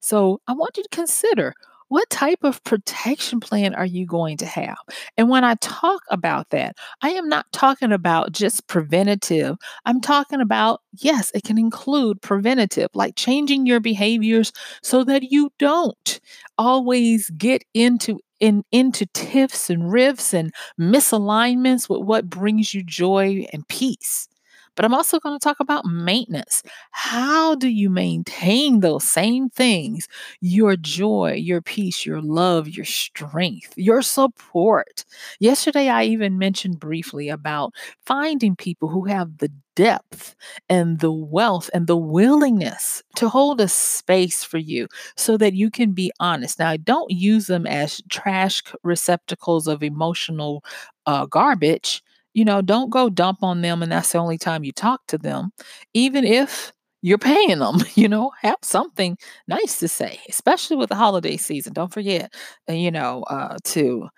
So 0.00 0.40
I 0.48 0.54
want 0.54 0.76
you 0.76 0.82
to 0.84 0.88
consider 0.90 1.52
what 1.88 2.08
type 2.10 2.40
of 2.42 2.62
protection 2.64 3.40
plan 3.40 3.74
are 3.74 3.86
you 3.86 4.06
going 4.06 4.36
to 4.38 4.46
have? 4.46 4.76
And 5.16 5.28
when 5.28 5.44
I 5.44 5.54
talk 5.56 6.02
about 6.10 6.50
that, 6.50 6.76
I 7.02 7.10
am 7.10 7.28
not 7.28 7.46
talking 7.52 7.92
about 7.92 8.32
just 8.32 8.66
preventative. 8.66 9.56
I'm 9.84 10.00
talking 10.00 10.40
about, 10.40 10.80
yes, 10.98 11.30
it 11.34 11.44
can 11.44 11.58
include 11.58 12.20
preventative, 12.22 12.88
like 12.94 13.14
changing 13.16 13.66
your 13.66 13.80
behaviors 13.80 14.52
so 14.82 15.04
that 15.04 15.30
you 15.30 15.50
don't 15.58 16.20
always 16.58 17.30
get 17.30 17.64
into 17.74 18.18
in 18.40 18.62
into 18.70 19.06
tiffs 19.14 19.70
and 19.70 19.90
rifts 19.90 20.34
and 20.34 20.52
misalignments 20.78 21.88
with 21.88 22.00
what 22.00 22.28
brings 22.28 22.74
you 22.74 22.82
joy 22.82 23.46
and 23.52 23.66
peace. 23.68 24.28
But 24.76 24.84
I'm 24.84 24.94
also 24.94 25.18
going 25.18 25.38
to 25.38 25.42
talk 25.42 25.58
about 25.60 25.84
maintenance. 25.86 26.62
How 26.92 27.54
do 27.56 27.68
you 27.68 27.90
maintain 27.90 28.80
those 28.80 29.04
same 29.04 29.48
things 29.50 30.06
your 30.40 30.76
joy, 30.76 31.32
your 31.32 31.62
peace, 31.62 32.06
your 32.06 32.20
love, 32.22 32.68
your 32.68 32.84
strength, 32.84 33.72
your 33.76 34.02
support? 34.02 35.04
Yesterday, 35.40 35.88
I 35.88 36.04
even 36.04 36.38
mentioned 36.38 36.78
briefly 36.78 37.28
about 37.28 37.72
finding 38.04 38.56
people 38.56 38.88
who 38.88 39.04
have 39.06 39.38
the 39.38 39.50
depth 39.74 40.34
and 40.68 41.00
the 41.00 41.12
wealth 41.12 41.68
and 41.74 41.86
the 41.86 41.96
willingness 41.96 43.02
to 43.16 43.28
hold 43.28 43.60
a 43.60 43.68
space 43.68 44.42
for 44.44 44.58
you 44.58 44.88
so 45.16 45.36
that 45.36 45.54
you 45.54 45.70
can 45.70 45.92
be 45.92 46.10
honest. 46.20 46.58
Now, 46.58 46.70
I 46.70 46.76
don't 46.78 47.10
use 47.10 47.46
them 47.46 47.66
as 47.66 48.00
trash 48.08 48.62
receptacles 48.82 49.66
of 49.66 49.82
emotional 49.82 50.64
uh, 51.06 51.26
garbage 51.26 52.02
you 52.36 52.44
know, 52.44 52.62
don't 52.62 52.90
go 52.90 53.10
dump 53.10 53.42
on 53.42 53.62
them 53.62 53.82
and 53.82 53.92
that's 53.92 54.12
the 54.12 54.18
only 54.18 54.38
time 54.38 54.64
you 54.64 54.72
talk 54.72 55.02
to 55.08 55.18
them, 55.18 55.52
even 55.94 56.24
if 56.24 56.72
you're 57.02 57.18
paying 57.18 57.60
them, 57.60 57.78
you 57.96 58.08
know, 58.08 58.32
have 58.42 58.58
something 58.62 59.18
nice 59.48 59.80
to 59.80 59.88
say, 59.88 60.20
especially 60.28 60.76
with 60.76 60.90
the 60.90 60.96
holiday 60.96 61.36
season. 61.38 61.74
Don't 61.74 61.92
forget, 61.94 62.32
uh, 62.70 62.74
you 62.74 62.92
know, 62.92 63.24
uh, 63.24 63.56
to 63.66 64.08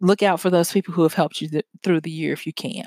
look 0.00 0.22
out 0.22 0.40
for 0.40 0.50
those 0.50 0.72
people 0.72 0.94
who 0.94 1.02
have 1.02 1.14
helped 1.14 1.40
you 1.40 1.48
th- 1.48 1.64
through 1.82 2.00
the 2.00 2.10
year 2.10 2.32
if 2.32 2.46
you 2.46 2.52
can. 2.52 2.86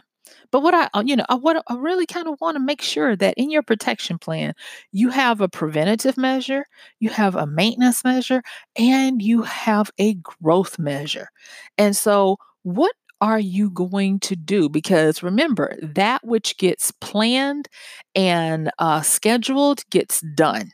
But 0.51 0.61
what 0.63 0.73
I, 0.73 0.89
uh, 0.93 1.03
you 1.05 1.15
know, 1.15 1.25
I, 1.29 1.35
what 1.35 1.63
I 1.67 1.75
really 1.75 2.05
kind 2.05 2.27
of 2.27 2.39
want 2.41 2.55
to 2.55 2.59
make 2.63 2.81
sure 2.81 3.15
that 3.17 3.33
in 3.37 3.49
your 3.51 3.63
protection 3.63 4.17
plan, 4.17 4.53
you 4.91 5.09
have 5.09 5.41
a 5.41 5.49
preventative 5.49 6.17
measure, 6.17 6.65
you 6.99 7.09
have 7.09 7.35
a 7.35 7.47
maintenance 7.47 8.03
measure, 8.03 8.41
and 8.77 9.21
you 9.21 9.43
have 9.43 9.91
a 9.97 10.15
growth 10.15 10.79
measure. 10.79 11.29
And 11.77 11.95
so, 11.95 12.37
what 12.63 12.93
are 13.21 13.39
you 13.39 13.69
going 13.69 14.19
to 14.21 14.35
do? 14.35 14.69
Because 14.69 15.23
remember, 15.23 15.75
that 15.81 16.25
which 16.25 16.57
gets 16.57 16.91
planned 16.91 17.69
and 18.15 18.71
uh, 18.79 19.01
scheduled 19.01 19.83
gets 19.91 20.21
done. 20.35 20.71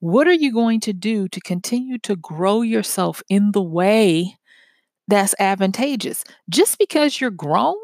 What 0.00 0.28
are 0.28 0.32
you 0.34 0.52
going 0.52 0.80
to 0.80 0.92
do 0.92 1.28
to 1.28 1.40
continue 1.40 1.98
to 2.00 2.16
grow 2.16 2.62
yourself 2.62 3.22
in 3.28 3.52
the 3.52 3.62
way 3.62 4.36
that's 5.08 5.34
advantageous? 5.40 6.24
Just 6.50 6.78
because 6.78 7.20
you're 7.20 7.30
grown 7.30 7.76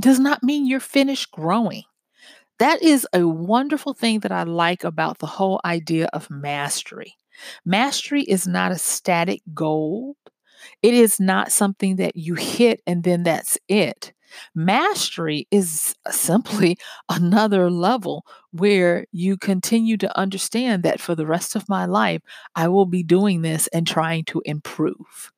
does 0.00 0.18
not 0.20 0.42
mean 0.42 0.66
you're 0.66 0.80
finished 0.80 1.30
growing. 1.32 1.82
That 2.58 2.82
is 2.82 3.06
a 3.12 3.26
wonderful 3.28 3.94
thing 3.94 4.20
that 4.20 4.32
I 4.32 4.44
like 4.44 4.84
about 4.84 5.18
the 5.18 5.26
whole 5.26 5.60
idea 5.64 6.08
of 6.12 6.30
mastery. 6.30 7.14
Mastery 7.64 8.22
is 8.22 8.46
not 8.46 8.72
a 8.72 8.78
static 8.78 9.42
goal. 9.54 10.16
It 10.82 10.94
is 10.94 11.20
not 11.20 11.52
something 11.52 11.96
that 11.96 12.16
you 12.16 12.34
hit 12.34 12.80
and 12.86 13.02
then 13.04 13.22
that's 13.22 13.58
it. 13.68 14.12
Mastery 14.54 15.46
is 15.50 15.94
simply 16.10 16.76
another 17.08 17.70
level 17.70 18.26
where 18.52 19.06
you 19.12 19.36
continue 19.36 19.96
to 19.98 20.18
understand 20.18 20.82
that 20.82 21.00
for 21.00 21.14
the 21.14 21.26
rest 21.26 21.56
of 21.56 21.68
my 21.68 21.86
life, 21.86 22.22
I 22.54 22.68
will 22.68 22.86
be 22.86 23.02
doing 23.02 23.42
this 23.42 23.66
and 23.68 23.86
trying 23.86 24.24
to 24.26 24.42
improve. 24.44 25.32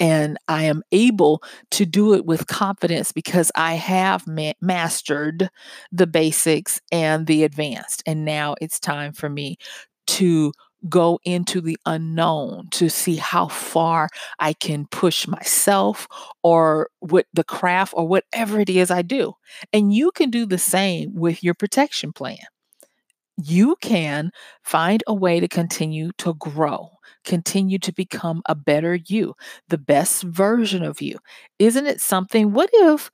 And 0.00 0.38
I 0.46 0.64
am 0.64 0.82
able 0.92 1.42
to 1.72 1.84
do 1.84 2.14
it 2.14 2.24
with 2.24 2.46
confidence 2.46 3.10
because 3.10 3.50
I 3.56 3.74
have 3.74 4.26
ma- 4.28 4.52
mastered 4.60 5.50
the 5.90 6.06
basics 6.06 6.80
and 6.92 7.26
the 7.26 7.42
advanced. 7.42 8.04
And 8.06 8.24
now 8.24 8.54
it's 8.60 8.78
time 8.78 9.12
for 9.12 9.28
me 9.28 9.56
to 10.08 10.52
go 10.88 11.18
into 11.24 11.60
the 11.60 11.76
unknown 11.86 12.68
to 12.70 12.88
see 12.88 13.16
how 13.16 13.48
far 13.48 14.08
I 14.38 14.52
can 14.52 14.86
push 14.86 15.26
myself 15.26 16.06
or 16.42 16.90
with 17.00 17.26
the 17.32 17.44
craft 17.44 17.94
or 17.96 18.06
whatever 18.06 18.60
it 18.60 18.70
is 18.70 18.90
I 18.90 19.02
do. 19.02 19.34
And 19.72 19.92
you 19.92 20.10
can 20.12 20.30
do 20.30 20.46
the 20.46 20.58
same 20.58 21.14
with 21.14 21.42
your 21.42 21.54
protection 21.54 22.12
plan. 22.12 22.38
You 23.36 23.76
can 23.80 24.30
find 24.62 25.02
a 25.06 25.14
way 25.14 25.40
to 25.40 25.48
continue 25.48 26.10
to 26.18 26.34
grow, 26.34 26.90
continue 27.24 27.78
to 27.80 27.92
become 27.92 28.42
a 28.46 28.54
better 28.54 28.98
you, 29.06 29.34
the 29.68 29.78
best 29.78 30.22
version 30.24 30.82
of 30.82 31.00
you. 31.00 31.18
Isn't 31.58 31.86
it 31.86 32.00
something? 32.00 32.52
What 32.52 32.70
if 32.72 33.10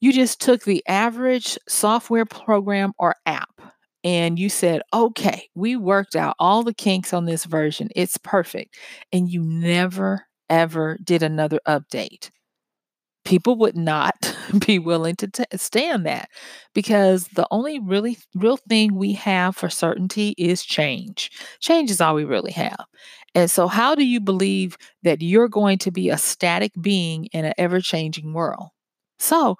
you 0.00 0.12
just 0.14 0.40
took 0.40 0.64
the 0.64 0.82
average 0.88 1.58
software 1.68 2.24
program 2.24 2.92
or 2.98 3.16
app 3.26 3.69
and 4.02 4.38
you 4.38 4.48
said, 4.48 4.82
okay, 4.92 5.48
we 5.54 5.76
worked 5.76 6.16
out 6.16 6.34
all 6.38 6.62
the 6.62 6.74
kinks 6.74 7.12
on 7.12 7.26
this 7.26 7.44
version. 7.44 7.88
It's 7.94 8.16
perfect. 8.16 8.76
And 9.12 9.30
you 9.30 9.42
never, 9.42 10.26
ever 10.48 10.98
did 11.04 11.22
another 11.22 11.60
update. 11.66 12.30
People 13.26 13.56
would 13.56 13.76
not 13.76 14.34
be 14.66 14.78
willing 14.78 15.16
to 15.16 15.28
t- 15.28 15.44
stand 15.56 16.06
that 16.06 16.30
because 16.74 17.28
the 17.28 17.46
only 17.50 17.78
really 17.78 18.16
real 18.34 18.56
thing 18.56 18.94
we 18.94 19.12
have 19.12 19.54
for 19.54 19.68
certainty 19.68 20.34
is 20.38 20.64
change. 20.64 21.30
Change 21.60 21.90
is 21.90 22.00
all 22.00 22.14
we 22.14 22.24
really 22.24 22.52
have. 22.52 22.86
And 23.34 23.50
so, 23.50 23.68
how 23.68 23.94
do 23.94 24.04
you 24.04 24.20
believe 24.20 24.76
that 25.02 25.22
you're 25.22 25.48
going 25.48 25.78
to 25.78 25.90
be 25.92 26.08
a 26.08 26.18
static 26.18 26.72
being 26.80 27.26
in 27.26 27.44
an 27.44 27.52
ever 27.58 27.80
changing 27.80 28.32
world? 28.32 28.68
So, 29.18 29.56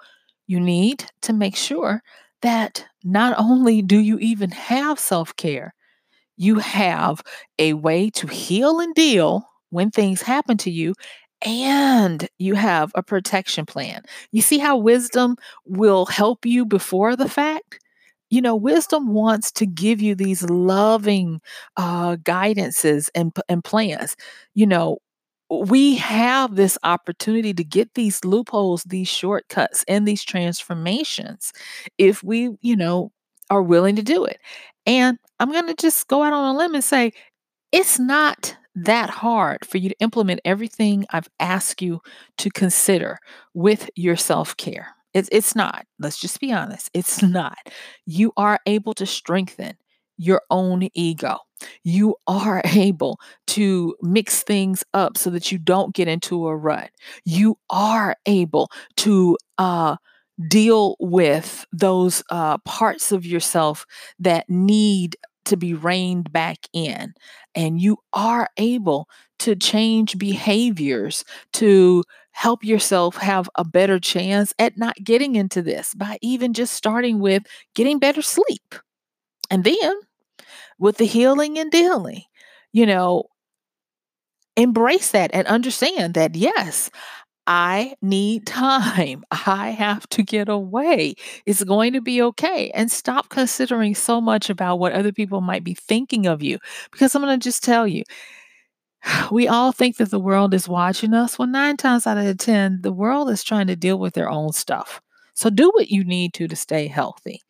you 0.46 0.59
need 0.59 1.05
to 1.22 1.33
make 1.33 1.55
sure 1.55 2.03
that 2.42 2.85
not 3.05 3.35
only 3.38 3.83
do 3.83 3.98
you 3.98 4.18
even 4.18 4.50
have 4.50 4.98
self 4.98 5.35
care, 5.37 5.74
you 6.37 6.59
have 6.59 7.22
a 7.59 7.74
way 7.74 8.11
to 8.11 8.26
heal 8.26 8.81
and 8.81 8.94
deal 8.94 9.46
when 9.70 9.90
things 9.90 10.22
happen 10.22 10.57
to 10.59 10.70
you, 10.70 10.94
and 11.44 12.29
you 12.38 12.55
have 12.55 12.92
a 12.94 13.03
protection 13.03 13.66
plan. 13.66 14.03
You 14.33 14.42
see 14.42 14.59
how 14.59 14.76
wisdom 14.76 15.37
will 15.66 16.07
help 16.07 16.44
you 16.46 16.64
before 16.66 17.16
the 17.16 17.29
fact? 17.29 17.79
You 18.31 18.40
know, 18.42 18.55
wisdom 18.57 19.12
wants 19.12 19.50
to 19.53 19.66
give 19.66 20.00
you 20.00 20.14
these 20.14 20.42
loving 20.44 21.40
uh, 21.76 22.16
guidances 22.16 23.09
and, 23.14 23.33
and 23.48 23.64
plans. 23.64 24.16
You 24.55 24.66
know, 24.66 24.98
we 25.50 25.96
have 25.96 26.54
this 26.54 26.78
opportunity 26.84 27.52
to 27.54 27.64
get 27.64 27.94
these 27.94 28.24
loopholes, 28.24 28.84
these 28.84 29.08
shortcuts, 29.08 29.84
and 29.88 30.06
these 30.06 30.22
transformations 30.22 31.52
if 31.98 32.22
we, 32.22 32.50
you 32.60 32.76
know, 32.76 33.10
are 33.50 33.62
willing 33.62 33.96
to 33.96 34.02
do 34.02 34.24
it. 34.24 34.38
And 34.86 35.18
I'm 35.40 35.50
going 35.50 35.66
to 35.66 35.74
just 35.74 36.06
go 36.08 36.22
out 36.22 36.32
on 36.32 36.54
a 36.54 36.58
limb 36.58 36.74
and 36.74 36.84
say 36.84 37.12
it's 37.72 37.98
not 37.98 38.56
that 38.76 39.10
hard 39.10 39.64
for 39.66 39.78
you 39.78 39.88
to 39.88 39.98
implement 40.00 40.40
everything 40.44 41.04
I've 41.10 41.28
asked 41.40 41.82
you 41.82 42.00
to 42.38 42.50
consider 42.50 43.18
with 43.52 43.90
your 43.96 44.16
self 44.16 44.56
care. 44.56 44.94
It's, 45.12 45.28
it's 45.32 45.56
not. 45.56 45.84
Let's 45.98 46.20
just 46.20 46.40
be 46.40 46.52
honest. 46.52 46.90
It's 46.94 47.22
not. 47.24 47.58
You 48.06 48.32
are 48.36 48.60
able 48.66 48.94
to 48.94 49.06
strengthen 49.06 49.74
your 50.20 50.42
own 50.50 50.88
ego. 50.94 51.38
You 51.83 52.16
are 52.26 52.62
able 52.74 53.18
to 53.48 53.96
mix 54.02 54.42
things 54.42 54.85
up 54.94 55.16
so 55.16 55.30
that 55.30 55.50
you 55.50 55.59
don't 55.59 55.94
get 55.94 56.09
into 56.09 56.46
a 56.46 56.56
rut. 56.56 56.90
You 57.24 57.59
are 57.70 58.16
able 58.26 58.70
to 58.98 59.37
uh, 59.59 59.96
deal 60.48 60.96
with 61.00 61.66
those 61.72 62.22
uh, 62.30 62.59
parts 62.59 63.12
of 63.12 63.26
yourself 63.26 63.87
that 64.18 64.48
need 64.48 65.16
to 65.46 65.56
be 65.56 65.74
reined 65.74 66.33
back 66.33 66.59
in. 66.72 67.14
And 67.54 67.80
you 67.80 67.98
are 68.12 68.48
able 68.56 69.09
to 69.40 69.56
change 69.56 70.18
behaviors 70.18 71.24
to 71.54 72.04
help 72.33 72.62
yourself 72.62 73.16
have 73.16 73.48
a 73.56 73.64
better 73.64 73.98
chance 73.98 74.54
at 74.59 74.78
not 74.78 74.96
getting 75.02 75.35
into 75.35 75.62
this 75.62 75.94
by 75.94 76.18
even 76.22 76.52
just 76.52 76.74
starting 76.74 77.18
with 77.20 77.42
getting 77.74 77.98
better 77.98 78.22
sleep. 78.22 78.74
And 79.50 79.64
then 79.64 79.94
with 80.80 80.98
the 80.98 81.06
healing 81.06 81.58
and 81.58 81.70
dealing, 81.72 82.22
you 82.72 82.86
know, 82.86 83.24
embrace 84.56 85.10
that 85.12 85.30
and 85.32 85.46
understand 85.46 86.14
that, 86.14 86.34
yes, 86.34 86.90
I 87.46 87.96
need 88.02 88.46
time. 88.48 89.24
I 89.30 89.70
have 89.70 90.08
to 90.10 90.22
get 90.22 90.48
away. 90.48 91.14
It's 91.46 91.64
going 91.64 91.94
to 91.94 92.00
be 92.00 92.22
okay. 92.22 92.70
And 92.72 92.90
stop 92.90 93.28
considering 93.30 93.94
so 93.94 94.20
much 94.20 94.50
about 94.50 94.78
what 94.78 94.92
other 94.94 95.12
people 95.12 95.40
might 95.40 95.64
be 95.64 95.74
thinking 95.74 96.26
of 96.26 96.42
you. 96.42 96.58
Because 96.92 97.14
I'm 97.14 97.22
going 97.22 97.38
to 97.38 97.44
just 97.44 97.64
tell 97.64 97.86
you, 97.86 98.04
we 99.30 99.48
all 99.48 99.72
think 99.72 99.96
that 99.96 100.10
the 100.10 100.20
world 100.20 100.54
is 100.54 100.68
watching 100.68 101.14
us. 101.14 101.38
Well, 101.38 101.48
nine 101.48 101.76
times 101.76 102.06
out 102.06 102.18
of 102.18 102.38
10, 102.38 102.80
the 102.82 102.92
world 102.92 103.30
is 103.30 103.42
trying 103.42 103.66
to 103.68 103.76
deal 103.76 103.98
with 103.98 104.14
their 104.14 104.30
own 104.30 104.52
stuff. 104.52 105.00
So 105.34 105.48
do 105.50 105.70
what 105.70 105.90
you 105.90 106.04
need 106.04 106.34
to 106.34 106.48
to 106.48 106.56
stay 106.56 106.86
healthy. 106.86 107.40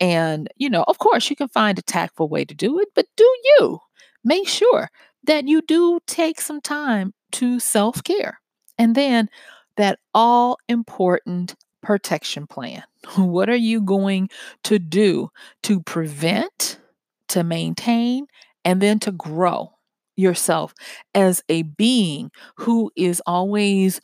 And, 0.00 0.48
you 0.56 0.68
know, 0.68 0.84
of 0.88 0.98
course, 0.98 1.30
you 1.30 1.36
can 1.36 1.48
find 1.48 1.78
a 1.78 1.82
tactful 1.82 2.28
way 2.28 2.44
to 2.44 2.54
do 2.54 2.78
it, 2.80 2.88
but 2.94 3.06
do 3.16 3.24
you 3.44 3.80
make 4.24 4.48
sure 4.48 4.90
that 5.24 5.46
you 5.46 5.62
do 5.62 6.00
take 6.06 6.40
some 6.40 6.60
time 6.60 7.12
to 7.32 7.60
self 7.60 8.02
care. 8.02 8.40
And 8.78 8.94
then 8.94 9.28
that 9.76 9.98
all 10.14 10.58
important 10.68 11.54
protection 11.82 12.46
plan. 12.46 12.82
What 13.16 13.48
are 13.48 13.54
you 13.56 13.80
going 13.82 14.30
to 14.64 14.78
do 14.78 15.30
to 15.62 15.80
prevent, 15.82 16.80
to 17.28 17.44
maintain, 17.44 18.26
and 18.64 18.82
then 18.82 18.98
to 19.00 19.12
grow 19.12 19.72
yourself 20.16 20.74
as 21.14 21.42
a 21.48 21.62
being 21.62 22.30
who 22.56 22.90
is 22.96 23.22
always 23.26 24.00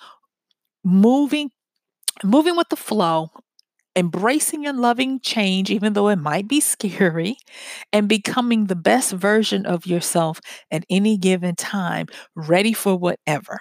moving 0.85 1.51
moving 2.23 2.57
with 2.57 2.69
the 2.69 2.77
flow 2.77 3.31
embracing 3.97 4.67
and 4.67 4.81
loving 4.81 5.21
change, 5.21 5.71
even 5.71 5.93
though 5.93 6.09
it 6.09 6.17
might 6.17 6.49
be 6.49 6.61
scary, 6.61 7.37
and 7.93 8.09
becoming 8.09 8.67
the 8.67 8.77
best 8.77 9.13
version 9.13 9.67
of 9.67 9.87
yourself 9.87 10.41
at 10.71 10.85
any 10.91 11.17
given 11.17 11.55
time, 11.55 12.07
ready 12.35 12.73
for 12.73 12.97
whatever. 12.97 13.59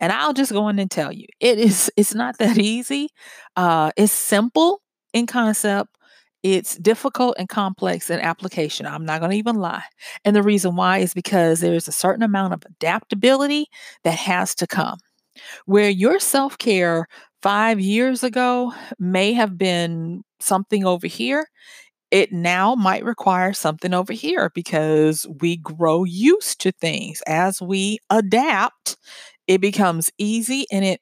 And 0.00 0.12
I'll 0.12 0.32
just 0.32 0.52
go 0.52 0.68
in 0.68 0.78
and 0.78 0.90
tell 0.90 1.12
you, 1.12 1.26
it 1.40 1.58
is 1.58 1.90
it's 1.96 2.14
not 2.14 2.38
that 2.38 2.58
easy. 2.58 3.08
Uh, 3.56 3.90
it's 3.96 4.12
simple 4.12 4.82
in 5.12 5.26
concept. 5.26 5.96
It's 6.42 6.76
difficult 6.76 7.36
and 7.38 7.48
complex 7.48 8.10
in 8.10 8.20
application. 8.20 8.84
I'm 8.84 9.06
not 9.06 9.20
going 9.20 9.30
to 9.30 9.36
even 9.38 9.56
lie. 9.56 9.84
And 10.26 10.36
the 10.36 10.42
reason 10.42 10.76
why 10.76 10.98
is 10.98 11.14
because 11.14 11.60
there's 11.60 11.88
a 11.88 11.92
certain 11.92 12.22
amount 12.22 12.52
of 12.52 12.62
adaptability 12.66 13.66
that 14.02 14.14
has 14.18 14.54
to 14.56 14.66
come. 14.66 14.98
Where 15.64 15.88
your 15.88 16.20
self 16.20 16.58
care 16.58 17.06
five 17.44 17.80
years 17.80 18.24
ago 18.24 18.74
may 19.00 19.34
have 19.34 19.58
been 19.58 20.24
something 20.40 20.86
over 20.86 21.08
here, 21.08 21.46
it 22.10 22.32
now 22.32 22.74
might 22.74 23.04
require 23.04 23.52
something 23.54 23.94
over 23.94 24.12
here 24.12 24.50
because 24.54 25.26
we 25.40 25.58
grow 25.58 26.04
used 26.04 26.60
to 26.62 26.72
things. 26.72 27.22
As 27.26 27.62
we 27.62 27.98
adapt, 28.10 28.96
it 29.48 29.60
becomes 29.60 30.10
easy 30.18 30.66
and 30.72 30.84
it 30.84 31.00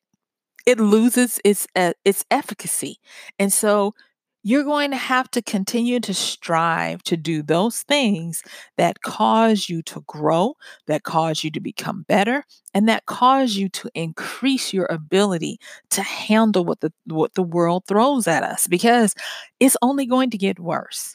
it 0.67 0.81
loses 0.81 1.41
its 1.45 1.67
uh, 1.77 1.93
its 2.05 2.25
efficacy. 2.31 2.99
And 3.39 3.53
so 3.53 3.95
you're 4.43 4.65
going 4.65 4.91
to 4.91 4.97
have 4.97 5.31
to 5.33 5.43
continue 5.43 6.01
to 6.01 6.13
strive 6.15 7.03
to 7.05 7.17
do 7.17 7.43
those 7.43 7.83
things 7.83 8.43
that 8.77 9.03
cause 9.03 9.69
you 9.69 9.83
to 9.83 10.03
grow, 10.07 10.55
that 10.87 11.05
cause 11.05 11.45
you 11.45 11.51
to 11.53 11.61
become 11.61 12.05
better, 12.09 12.45
and 12.75 12.89
that 12.89 13.07
cause 13.07 13.55
you 13.57 13.69
to 13.71 13.89
increase 13.95 14.73
your 14.73 14.87
ability 14.91 15.59
to 15.91 16.03
handle 16.03 16.65
what 16.65 16.81
the 16.81 16.93
what 17.07 17.35
the 17.35 17.43
world 17.43 17.85
throws 17.87 18.27
at 18.27 18.43
us 18.43 18.67
because 18.67 19.15
it's 19.61 19.77
only 19.83 20.07
going 20.07 20.31
to 20.31 20.39
get 20.39 20.59
worse. 20.59 21.15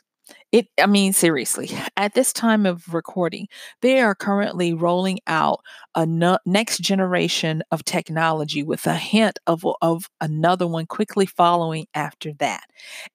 It, 0.53 0.67
I 0.81 0.85
mean, 0.85 1.11
seriously, 1.13 1.69
at 1.97 2.13
this 2.13 2.31
time 2.31 2.65
of 2.65 2.93
recording, 2.93 3.47
they 3.81 3.99
are 3.99 4.15
currently 4.15 4.73
rolling 4.73 5.19
out 5.27 5.59
a 5.95 6.05
no, 6.05 6.37
next 6.45 6.79
generation 6.79 7.63
of 7.71 7.83
technology 7.83 8.63
with 8.63 8.85
a 8.87 8.95
hint 8.95 9.39
of, 9.47 9.65
of 9.81 10.09
another 10.21 10.65
one 10.67 10.85
quickly 10.85 11.25
following 11.25 11.85
after 11.93 12.33
that. 12.39 12.63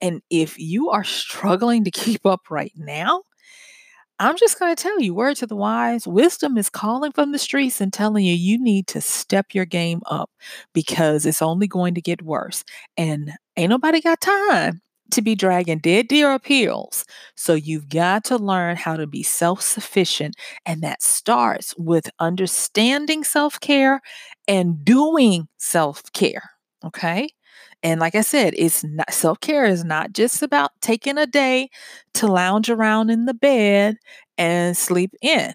And 0.00 0.20
if 0.30 0.58
you 0.58 0.90
are 0.90 1.04
struggling 1.04 1.84
to 1.84 1.90
keep 1.90 2.26
up 2.26 2.50
right 2.50 2.72
now, 2.76 3.22
I'm 4.18 4.36
just 4.36 4.58
going 4.58 4.74
to 4.74 4.80
tell 4.80 5.00
you, 5.00 5.14
word 5.14 5.36
to 5.38 5.46
the 5.46 5.56
wise, 5.56 6.06
wisdom 6.06 6.56
is 6.56 6.70
calling 6.70 7.12
from 7.12 7.32
the 7.32 7.38
streets 7.38 7.80
and 7.80 7.92
telling 7.92 8.24
you 8.24 8.34
you 8.34 8.58
need 8.62 8.86
to 8.88 9.00
step 9.00 9.46
your 9.54 9.64
game 9.64 10.00
up 10.06 10.30
because 10.74 11.26
it's 11.26 11.42
only 11.42 11.66
going 11.66 11.94
to 11.94 12.02
get 12.02 12.22
worse. 12.22 12.62
And 12.96 13.32
ain't 13.56 13.70
nobody 13.70 14.00
got 14.00 14.20
time 14.20 14.80
to 15.12 15.22
be 15.22 15.35
dragging 15.35 15.79
dead 15.79 16.09
deer 16.09 16.38
hills. 16.44 17.05
So 17.37 17.55
you've 17.55 17.88
got 17.88 18.25
to 18.27 18.37
learn 18.38 18.77
how 18.77 18.96
to 18.96 19.07
be 19.07 19.22
self 19.22 19.62
sufficient. 19.62 20.37
And 20.66 20.83
that 20.83 21.03
starts 21.03 21.75
with 21.79 22.11
understanding 22.18 23.25
self 23.25 23.61
care 23.61 24.01
and 24.48 24.85
doing 24.85 25.48
self 25.59 26.03
care. 26.12 26.51
Okay. 26.85 27.29
And 27.83 28.01
like 28.01 28.14
I 28.14 28.20
said, 28.22 28.55
it's 28.57 28.85
not 28.85 29.12
self 29.12 29.40
care 29.40 29.64
is 29.64 29.85
not 29.85 30.12
just 30.12 30.42
about 30.42 30.70
taking 30.81 31.18
a 31.18 31.27
day 31.27 31.68
to 32.14 32.27
lounge 32.27 32.70
around 32.70 33.11
in 33.11 33.25
the 33.27 33.35
bed 33.35 33.96
and 34.38 34.77
sleep 34.77 35.12
in. 35.22 35.55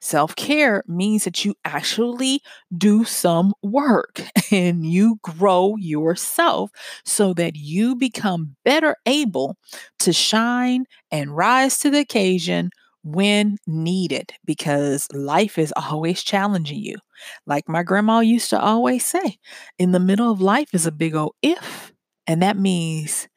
Self 0.00 0.36
care 0.36 0.84
means 0.86 1.24
that 1.24 1.44
you 1.44 1.54
actually 1.64 2.40
do 2.76 3.04
some 3.04 3.52
work 3.62 4.20
and 4.52 4.86
you 4.86 5.18
grow 5.22 5.74
yourself 5.76 6.70
so 7.04 7.34
that 7.34 7.56
you 7.56 7.96
become 7.96 8.56
better 8.64 8.96
able 9.06 9.56
to 10.00 10.12
shine 10.12 10.84
and 11.10 11.36
rise 11.36 11.78
to 11.80 11.90
the 11.90 11.98
occasion 12.00 12.70
when 13.02 13.56
needed 13.66 14.32
because 14.44 15.08
life 15.12 15.58
is 15.58 15.72
always 15.76 16.22
challenging 16.22 16.78
you. 16.78 16.96
Like 17.46 17.68
my 17.68 17.82
grandma 17.82 18.20
used 18.20 18.50
to 18.50 18.60
always 18.60 19.04
say, 19.04 19.38
in 19.78 19.92
the 19.92 20.00
middle 20.00 20.30
of 20.30 20.40
life 20.40 20.68
is 20.74 20.86
a 20.86 20.92
big 20.92 21.14
old 21.14 21.34
if. 21.42 21.92
And 22.26 22.42
that 22.42 22.56
means 22.58 23.28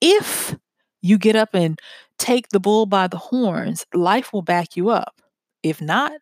if 0.00 0.56
you 1.02 1.18
get 1.18 1.36
up 1.36 1.50
and 1.54 1.78
take 2.18 2.50
the 2.50 2.60
bull 2.60 2.86
by 2.86 3.08
the 3.08 3.18
horns, 3.18 3.86
life 3.94 4.32
will 4.32 4.42
back 4.42 4.76
you 4.76 4.90
up. 4.90 5.20
If 5.64 5.82
not, 5.82 6.12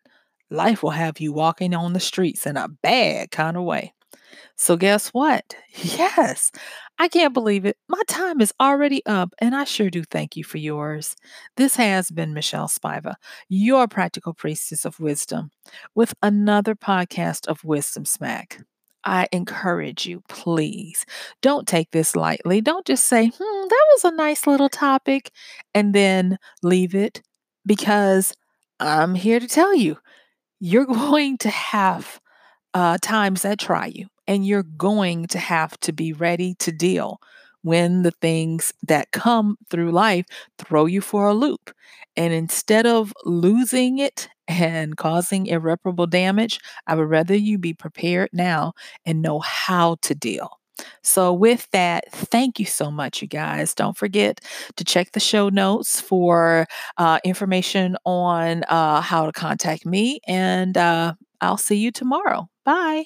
life 0.49 0.83
will 0.83 0.91
have 0.91 1.19
you 1.21 1.33
walking 1.33 1.75
on 1.75 1.93
the 1.93 1.99
streets 2.01 2.47
in 2.47 2.57
a 2.57 2.69
bad 2.69 3.31
kind 3.31 3.57
of 3.57 3.63
way. 3.63 3.93
So, 4.57 4.77
guess 4.77 5.09
what? 5.09 5.55
Yes, 5.75 6.51
I 6.99 7.07
can't 7.09 7.33
believe 7.33 7.65
it. 7.65 7.77
My 7.89 8.01
time 8.07 8.41
is 8.41 8.53
already 8.61 9.05
up, 9.07 9.33
and 9.39 9.55
I 9.55 9.65
sure 9.65 9.89
do 9.89 10.03
thank 10.03 10.37
you 10.37 10.43
for 10.43 10.59
yours. 10.59 11.15
This 11.57 11.75
has 11.77 12.11
been 12.11 12.33
Michelle 12.33 12.67
Spiva, 12.69 13.15
your 13.49 13.87
practical 13.87 14.33
priestess 14.33 14.85
of 14.85 14.99
wisdom, 14.99 15.51
with 15.95 16.13
another 16.23 16.75
podcast 16.75 17.47
of 17.47 17.63
Wisdom 17.65 18.05
Smack. 18.05 18.61
I 19.03 19.27
encourage 19.33 20.05
you, 20.05 20.21
please 20.29 21.05
don't 21.41 21.67
take 21.67 21.91
this 21.91 22.15
lightly. 22.15 22.61
Don't 22.61 22.85
just 22.85 23.05
say, 23.07 23.27
hmm, 23.27 23.67
that 23.69 23.85
was 23.93 24.05
a 24.05 24.15
nice 24.15 24.47
little 24.47 24.69
topic, 24.69 25.31
and 25.73 25.93
then 25.95 26.37
leave 26.61 26.95
it 26.95 27.21
because 27.65 28.33
I'm 28.83 29.15
here 29.15 29.39
to 29.39 29.47
tell 29.47 29.73
you 29.75 29.97
you're 30.59 30.85
going 30.87 31.37
to 31.39 31.49
have 31.49 32.19
uh, 32.73 32.97
times 33.01 33.43
that 33.43 33.59
try 33.59 33.87
you, 33.87 34.07
and 34.27 34.45
you're 34.45 34.63
going 34.63 35.27
to 35.27 35.39
have 35.39 35.79
to 35.81 35.93
be 35.93 36.13
ready 36.13 36.55
to 36.59 36.71
deal 36.71 37.19
when 37.63 38.03
the 38.03 38.11
things 38.11 38.73
that 38.83 39.11
come 39.11 39.57
through 39.69 39.91
life 39.91 40.25
throw 40.59 40.85
you 40.85 41.01
for 41.01 41.27
a 41.27 41.33
loop. 41.33 41.73
And 42.17 42.33
instead 42.33 42.85
of 42.85 43.13
losing 43.25 43.99
it 43.99 44.29
and 44.47 44.97
causing 44.97 45.47
irreparable 45.47 46.07
damage, 46.07 46.59
I 46.87 46.95
would 46.95 47.09
rather 47.09 47.35
you 47.35 47.57
be 47.57 47.73
prepared 47.73 48.29
now 48.33 48.73
and 49.05 49.21
know 49.21 49.39
how 49.39 49.97
to 50.03 50.15
deal. 50.15 50.59
So, 51.01 51.33
with 51.33 51.69
that, 51.71 52.11
thank 52.11 52.59
you 52.59 52.65
so 52.65 52.89
much, 52.89 53.21
you 53.21 53.27
guys. 53.27 53.73
Don't 53.73 53.97
forget 53.97 54.41
to 54.75 54.83
check 54.83 55.11
the 55.11 55.19
show 55.19 55.49
notes 55.49 56.01
for 56.01 56.65
uh, 56.97 57.19
information 57.23 57.95
on 58.05 58.63
uh, 58.69 59.01
how 59.01 59.25
to 59.25 59.31
contact 59.31 59.85
me, 59.85 60.19
and 60.27 60.77
uh, 60.77 61.13
I'll 61.41 61.57
see 61.57 61.77
you 61.77 61.91
tomorrow. 61.91 62.49
Bye. 62.65 63.05